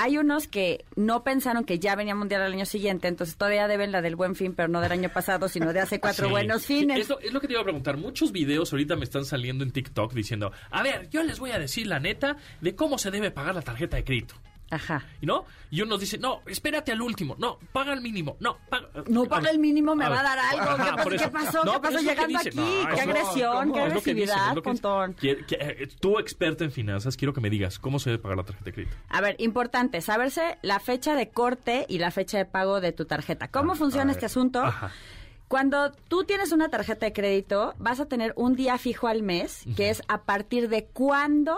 [0.00, 3.90] hay unos que no pensaron que ya venía mundial al año siguiente, entonces todavía deben
[3.90, 6.30] la del buen fin, pero no del año pasado, sino de hace cuatro Sí.
[6.30, 6.98] buenos fines.
[7.00, 7.96] Es lo, es lo que te iba a preguntar.
[7.96, 11.58] Muchos videos ahorita me están saliendo en TikTok diciendo, a ver, yo les voy a
[11.58, 14.34] decir la neta de cómo se debe pagar la tarjeta de crédito.
[14.70, 15.02] Ajá.
[15.20, 15.44] ¿Y no?
[15.70, 17.36] Y uno dice, no, espérate al último.
[17.38, 18.36] No, paga el mínimo.
[18.40, 18.88] No, paga.
[19.08, 20.62] No paga el mínimo, me A va a dar algo.
[20.62, 21.24] Ajá, ¿Qué, pasó?
[21.24, 21.64] ¿Qué pasó?
[21.64, 22.60] No, ¿Qué pero pasó es lo que llegando dicen.
[22.60, 22.82] aquí?
[22.88, 24.62] No, qué agresión, qué dicen, agresividad, dicen.
[24.62, 25.16] Pontón.
[25.22, 28.64] Eh, tú, experta en finanzas, quiero que me digas cómo se debe pagar la tarjeta
[28.66, 28.96] de crédito.
[29.08, 33.04] A ver, importante, saberse la fecha de corte y la fecha de pago de tu
[33.06, 33.48] tarjeta.
[33.48, 34.62] ¿Cómo Ah, funciona este asunto?
[34.62, 34.90] Ajá.
[35.48, 39.62] Cuando tú tienes una tarjeta de crédito, vas a tener un día fijo al mes,
[39.76, 41.56] que es a partir de cuándo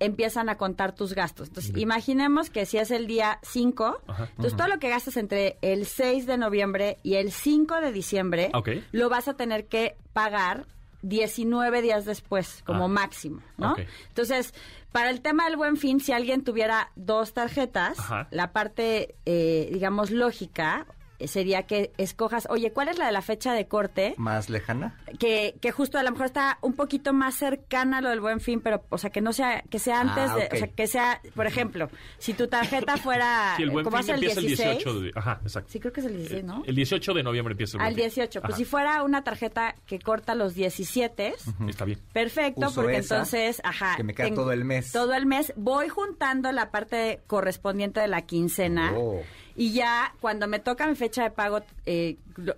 [0.00, 1.48] empiezan a contar tus gastos.
[1.48, 4.28] Entonces, imaginemos que si es el día 5, Ajá.
[4.30, 8.50] entonces todo lo que gastas entre el 6 de noviembre y el 5 de diciembre,
[8.92, 10.66] lo vas a tener que pagar
[11.02, 12.88] 19 días después, como Ah.
[12.88, 13.74] máximo, ¿no?
[14.08, 14.52] Entonces,
[14.92, 18.28] para el tema del buen fin, si alguien tuviera dos tarjetas, Ajá.
[18.30, 20.86] la parte, eh, digamos, lógica
[21.28, 24.14] sería que escojas, oye, ¿cuál es la de la fecha de corte?
[24.16, 24.98] ¿Más lejana?
[25.18, 28.40] Que, que justo a lo mejor está un poquito más cercana a lo del buen
[28.40, 30.52] fin, pero, o sea, que no sea, que sea antes Ah, de, ok.
[30.52, 34.04] o sea, que sea, por ejemplo, si tu tarjeta fuera, Sí, el buen ¿cómo fin
[34.04, 34.68] es el empieza 16?
[34.68, 35.12] el 18 de...
[35.14, 35.70] Ajá, exacto.
[35.72, 36.62] Sí, creo que es el 16, ¿no?
[36.66, 38.04] El 18 de noviembre empieza el Al buen fin.
[38.22, 38.40] 18.
[38.40, 38.56] Pues Ajá.
[38.58, 41.34] si fuera una tarjeta que corta los 17,
[41.68, 41.98] Está bien.
[42.12, 43.96] Perfecto, Uso porque esa, entonces, ajá.
[43.96, 44.92] que me queda tengo- todo el mes.
[44.92, 45.52] Todo el mes.
[45.56, 48.92] Voy juntando la parte correspondiente de la quincena.
[48.96, 49.20] Oh.
[49.60, 52.16] Y ya cuando me toca mi fecha de pago, eh,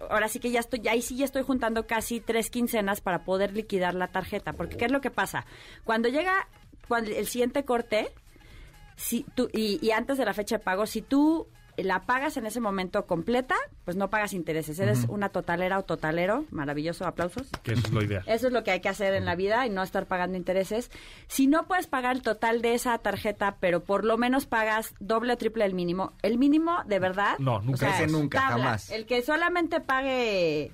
[0.08, 3.52] ahora sí que ya estoy, ahí sí ya estoy juntando casi tres quincenas para poder
[3.54, 4.52] liquidar la tarjeta.
[4.52, 5.44] Porque ¿qué es lo que pasa?
[5.82, 6.46] Cuando llega
[6.86, 8.12] cuando el siguiente corte,
[8.94, 12.46] si tú, y, y antes de la fecha de pago, si tú la pagas en
[12.46, 13.54] ese momento completa,
[13.84, 14.78] pues no pagas intereses.
[14.78, 16.44] Eres una totalera o totalero.
[16.50, 17.48] Maravilloso, aplausos.
[17.62, 18.22] Que eso es lo ideal.
[18.26, 20.90] Eso es lo que hay que hacer en la vida y no estar pagando intereses.
[21.28, 25.32] Si no puedes pagar el total de esa tarjeta, pero por lo menos pagas doble
[25.32, 26.12] o triple el mínimo.
[26.22, 27.38] El mínimo, de verdad.
[27.38, 27.94] No, nunca.
[27.96, 28.64] Ese nunca, tabla.
[28.64, 28.90] jamás.
[28.90, 30.72] El que solamente pague,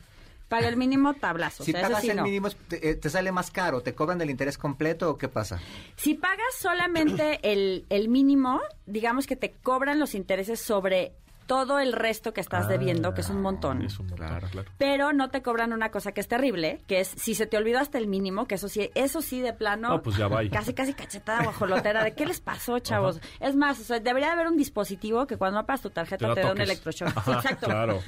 [0.49, 1.65] pague el mínimo, tablazo.
[1.65, 2.23] Si o sea, ese pagas sí el no.
[2.25, 3.83] mínimo, te, eh, te sale más caro.
[3.83, 5.61] ¿Te cobran el interés completo o qué pasa?
[5.97, 11.13] Si pagas solamente el, el mínimo, digamos que te cobran los intereses sobre
[11.49, 13.83] todo el resto que estás debiendo, que es un montón.
[13.83, 14.47] Es un montón, Claro.
[14.53, 14.71] claro.
[14.79, 17.81] Pero no te cobran una cosa que es terrible, que es si se te olvidó
[17.81, 19.89] hasta el mínimo, que eso sí, eso sí de plano.
[19.89, 20.43] No, pues ya va.
[20.51, 22.05] Casi, casi cachetada guajolotera.
[22.05, 23.21] ¿De qué les pasó, chavos?
[23.41, 26.35] Es más, o sea, debería de haber un dispositivo que cuando apagas tu tarjeta Te
[26.35, 27.09] te, da un electroshock.
[27.25, 27.67] Sí, exacto.
[27.67, 28.01] claro.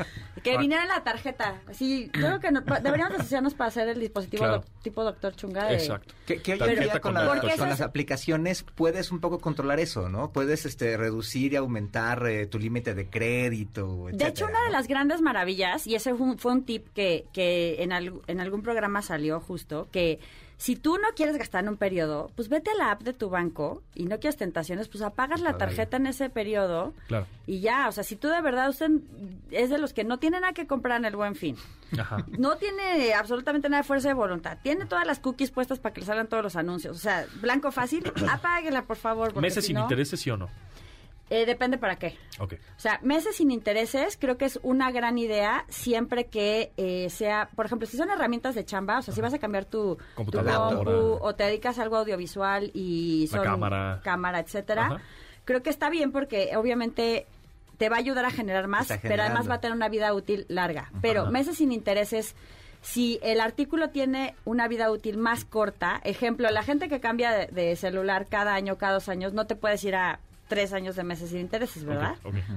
[0.45, 0.59] Que Ah.
[0.61, 1.61] viniera en la tarjeta.
[1.72, 4.55] Sí, creo que no- deberíamos asociarnos para hacer el dispositivo Claro.
[4.61, 5.64] doc- tipo doctor chunga.
[5.64, 6.14] de- Exacto.
[6.26, 7.45] Que, que hoy en Tarjeta día con, la- las
[7.80, 10.30] es- aplicaciones puedes un poco controlar eso, ¿no?
[10.32, 13.30] Puedes este, reducir y aumentar eh, tu límite de crédito,
[14.18, 17.26] De hecho, una de las grandes maravillas, y ese fue un, fue un tip que,
[17.33, 20.18] que en, al- en algún programa salió justo, que
[20.57, 23.31] si tú no quieres gastar en un periodo, pues vete a la app de tu
[23.31, 27.26] banco y no quieres tentaciones, pues apagas la tarjeta en ese periodo Claro.
[27.47, 28.91] y ya, o sea, si tú de verdad usted
[29.51, 31.57] es de los que no tiene nada que comprar en el buen fin,
[31.99, 32.26] Ajá.
[32.37, 36.01] no tiene absolutamente nada de fuerza de voluntad, tiene todas las cookies puestas para que
[36.01, 39.35] le salgan todos los anuncios, o sea, blanco fácil, apáguela por favor.
[39.41, 40.51] ¿Meses si sin no, intereses, sí o no?
[41.31, 42.16] Eh, depende para qué.
[42.39, 42.55] Ok.
[42.76, 47.49] O sea, meses sin intereses creo que es una gran idea siempre que eh, sea,
[47.57, 50.05] por ejemplo, si son herramientas de chamba, o sea, si vas a cambiar tu, tu
[50.16, 50.76] Computadora.
[50.76, 54.01] compu o te dedicas a algo audiovisual y La son cámara.
[54.03, 55.01] cámara, etcétera, Ajá.
[55.45, 57.26] creo que está bien porque obviamente
[57.78, 60.45] te va a ayudar a generar más, pero además va a tener una vida útil
[60.49, 60.91] larga.
[61.01, 61.31] Pero Ajá.
[61.31, 62.35] meses sin intereses
[62.83, 67.47] si el artículo tiene una vida útil más corta, ejemplo, la gente que cambia de,
[67.47, 70.18] de celular cada año, cada dos años, no te puedes ir a
[70.51, 72.16] tres años de meses sin intereses, ¿verdad?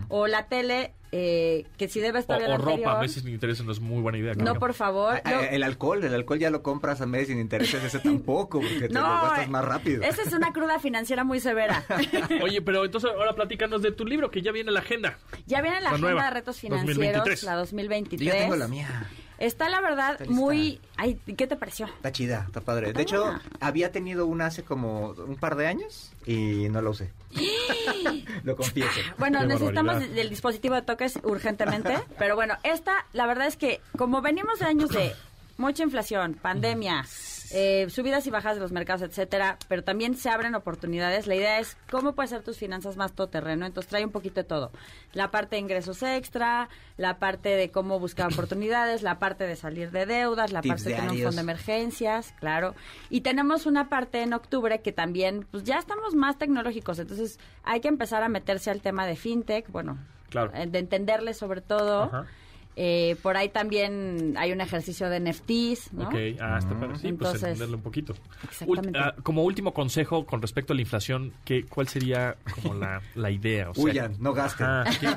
[0.09, 2.99] O la tele, eh, que si O, todavía o la ropa, anterior.
[2.99, 4.33] meses sin intereses no es muy buena idea.
[4.33, 5.21] No, por favor.
[5.23, 8.59] Ah, ah, El alcohol, el alcohol ya lo compras a meses sin intereses, ese tampoco,
[8.59, 10.01] porque te lo gastas eh, más rápido.
[10.01, 11.83] Esa es una cruda financiera muy severa.
[12.43, 15.19] Oye, pero entonces ahora platícanos de tu libro, que ya viene la agenda.
[15.45, 17.43] ya viene la, La agenda nueva, de retos financieros, 2023.
[17.43, 18.27] la 2023.
[18.33, 19.07] Yo tengo la mía.
[19.37, 20.79] Está la verdad Está muy...
[20.97, 21.85] Ay, ¿qué te pareció?
[21.87, 22.87] Está chida, está padre.
[22.87, 23.41] Está De hecho, buena.
[23.59, 27.11] había tenido una hace como un par de años y no la usé.
[28.43, 28.99] lo confieso.
[29.17, 30.15] Bueno, Qué necesitamos barbaridad.
[30.15, 34.65] del dispositivo de toques urgentemente, pero bueno, esta, la verdad es que como venimos de
[34.65, 35.13] años de
[35.57, 37.05] mucha inflación, pandemia,
[37.53, 41.27] eh, subidas y bajas de los mercados, etcétera, pero también se abren oportunidades.
[41.27, 43.65] La idea es cómo puedes hacer tus finanzas más todoterreno.
[43.65, 44.71] Entonces trae un poquito de todo.
[45.13, 49.91] La parte de ingresos extra, la parte de cómo buscar oportunidades, la parte de salir
[49.91, 52.75] de deudas, la Tips parte de tener un fondo de emergencias, claro.
[53.09, 56.99] Y tenemos una parte en octubre que también, pues ya estamos más tecnológicos.
[56.99, 59.97] Entonces hay que empezar a meterse al tema de fintech, bueno,
[60.29, 60.51] Claro.
[60.55, 62.03] eh, de entenderle sobre todo.
[62.03, 62.25] Ajá.
[62.75, 66.07] Eh, por ahí también hay un ejercicio de NFTs, ¿no?
[66.07, 66.97] Ok, ah, está padre.
[66.97, 68.13] Sí, pues entenderlo un poquito.
[68.43, 68.97] exactamente.
[68.99, 73.01] Ult- ah, como último consejo con respecto a la inflación, ¿qué, ¿cuál sería como la,
[73.13, 73.69] la idea?
[73.69, 74.65] O sea, Huyan, no gasten.
[74.65, 75.07] ajá, que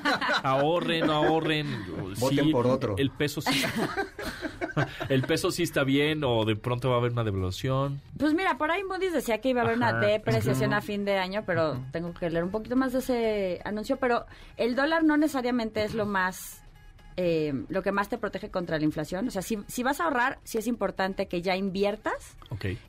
[0.43, 1.67] ahorren, no ahorren.
[2.19, 2.95] Voten por otro.
[2.99, 3.63] El peso sí.
[5.09, 8.01] ¿El peso sí está bien o de pronto va a haber una devaluación?
[8.19, 11.17] Pues mira, por ahí Moody's decía que iba a haber una depreciación a fin de
[11.19, 13.97] año, pero tengo que leer un poquito más de ese anuncio.
[13.97, 14.27] Pero
[14.57, 16.63] el dólar no necesariamente es lo más,
[17.17, 19.27] eh, lo que más te protege contra la inflación.
[19.29, 22.37] O sea, si, si vas a ahorrar, sí es importante que ya inviertas.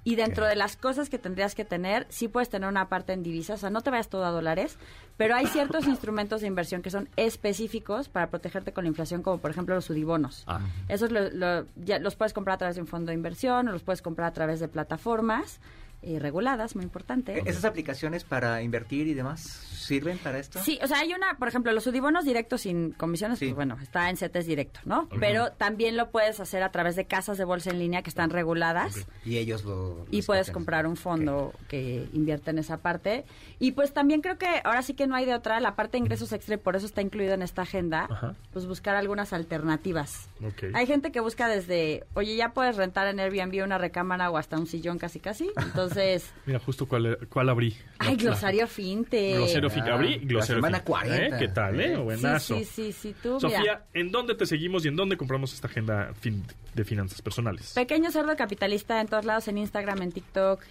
[0.03, 3.23] Y dentro de las cosas que tendrías que tener, sí puedes tener una parte en
[3.23, 4.77] divisas, o sea, no te vayas todo a dólares,
[5.17, 9.37] pero hay ciertos instrumentos de inversión que son específicos para protegerte con la inflación, como
[9.37, 10.43] por ejemplo los sudibonos.
[10.47, 10.59] Ah.
[10.89, 13.71] Esos lo- lo- ya los puedes comprar a través de un fondo de inversión o
[13.71, 15.59] los puedes comprar a través de plataformas
[16.01, 17.41] eh, reguladas, muy importante.
[17.45, 20.59] ¿Esas aplicaciones para invertir y demás sirven para esto?
[20.63, 23.45] Sí, o sea, hay una, por ejemplo, los sudibonos directos sin comisiones, Sí.
[23.45, 25.07] pues bueno, está en CETES directo, ¿no?
[25.19, 28.29] Pero también lo puedes hacer a través de casas de bolsa en línea que están
[28.29, 29.07] reguladas.
[29.25, 30.05] Y ellos lo...
[30.11, 33.25] y puedes comprar un fondo que invierte en esa parte.
[33.59, 35.99] Y pues también creo que ahora sí que no hay de otra, la parte de
[35.99, 38.35] ingresos extra, y por eso está incluido en esta agenda, Ajá.
[38.53, 40.27] pues buscar algunas alternativas.
[40.73, 44.57] Hay gente que busca desde, oye, ya puedes rentar en Airbnb una recámara o hasta
[44.57, 45.49] un sillón casi casi.
[45.57, 45.86] Entonces,
[46.45, 47.75] Mira, justo cuál, cuál abrí.
[47.99, 49.33] ay, glosario finte.
[49.35, 49.83] Glosario fin.
[49.87, 50.85] Ah, Abrí la glosario semana fin.
[50.85, 51.25] 40.
[51.25, 51.39] ¿Eh?
[51.39, 51.97] ¿Qué tal, eh?
[51.97, 52.57] Buenazo.
[52.57, 53.85] Sí, sí, sí, sí, tú, Sofía, mira.
[53.93, 57.73] ¿en dónde te seguimos y en dónde compramos esta agenda fin- de finanzas personales?
[57.73, 60.61] Pequeño cerdo capitalista en todos lados, en Instagram, en TikTok,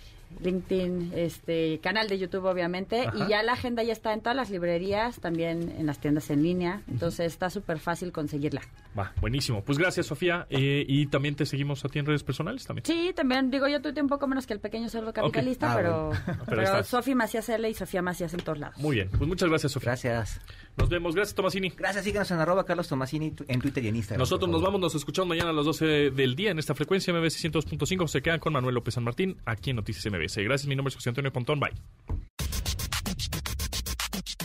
[0.40, 3.16] LinkedIn, este canal de YouTube obviamente Ajá.
[3.24, 6.42] y ya la agenda ya está en todas las librerías, también en las tiendas en
[6.42, 8.62] línea, entonces está súper fácil conseguirla.
[8.98, 9.62] Va, buenísimo.
[9.62, 10.46] Pues gracias, Sofía.
[10.48, 12.84] Eh, y también te seguimos a ti en redes personales también.
[12.86, 16.06] Sí, también digo yo tuve un poco menos que el pequeño cerdo capitalista, Ah, pero,
[16.08, 16.20] bueno.
[16.46, 16.84] Pero pero.
[16.84, 18.78] Sofía Macías L y Sofía Macías en todos lados.
[18.78, 19.08] Muy bien.
[19.10, 19.90] Pues muchas gracias, Sofía.
[19.92, 20.40] Gracias.
[20.76, 21.14] Nos vemos.
[21.14, 21.70] Gracias, Tomasini.
[21.70, 24.20] Gracias, síganos en arroba Carlos Tomasini en Twitter y en Instagram.
[24.20, 27.42] Nosotros nos vamos, nos escuchamos mañana a las 12 del día en esta frecuencia MBS
[27.44, 28.08] 102.5.
[28.08, 30.36] Se quedan con Manuel López San Martín aquí en Noticias MBS.
[30.44, 31.60] Gracias, mi nombre es José Antonio Pontón.
[31.60, 31.72] Bye.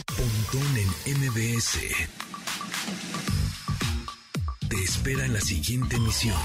[0.06, 1.80] Pontón en MBS.
[4.70, 6.38] Te espera en la siguiente emisión.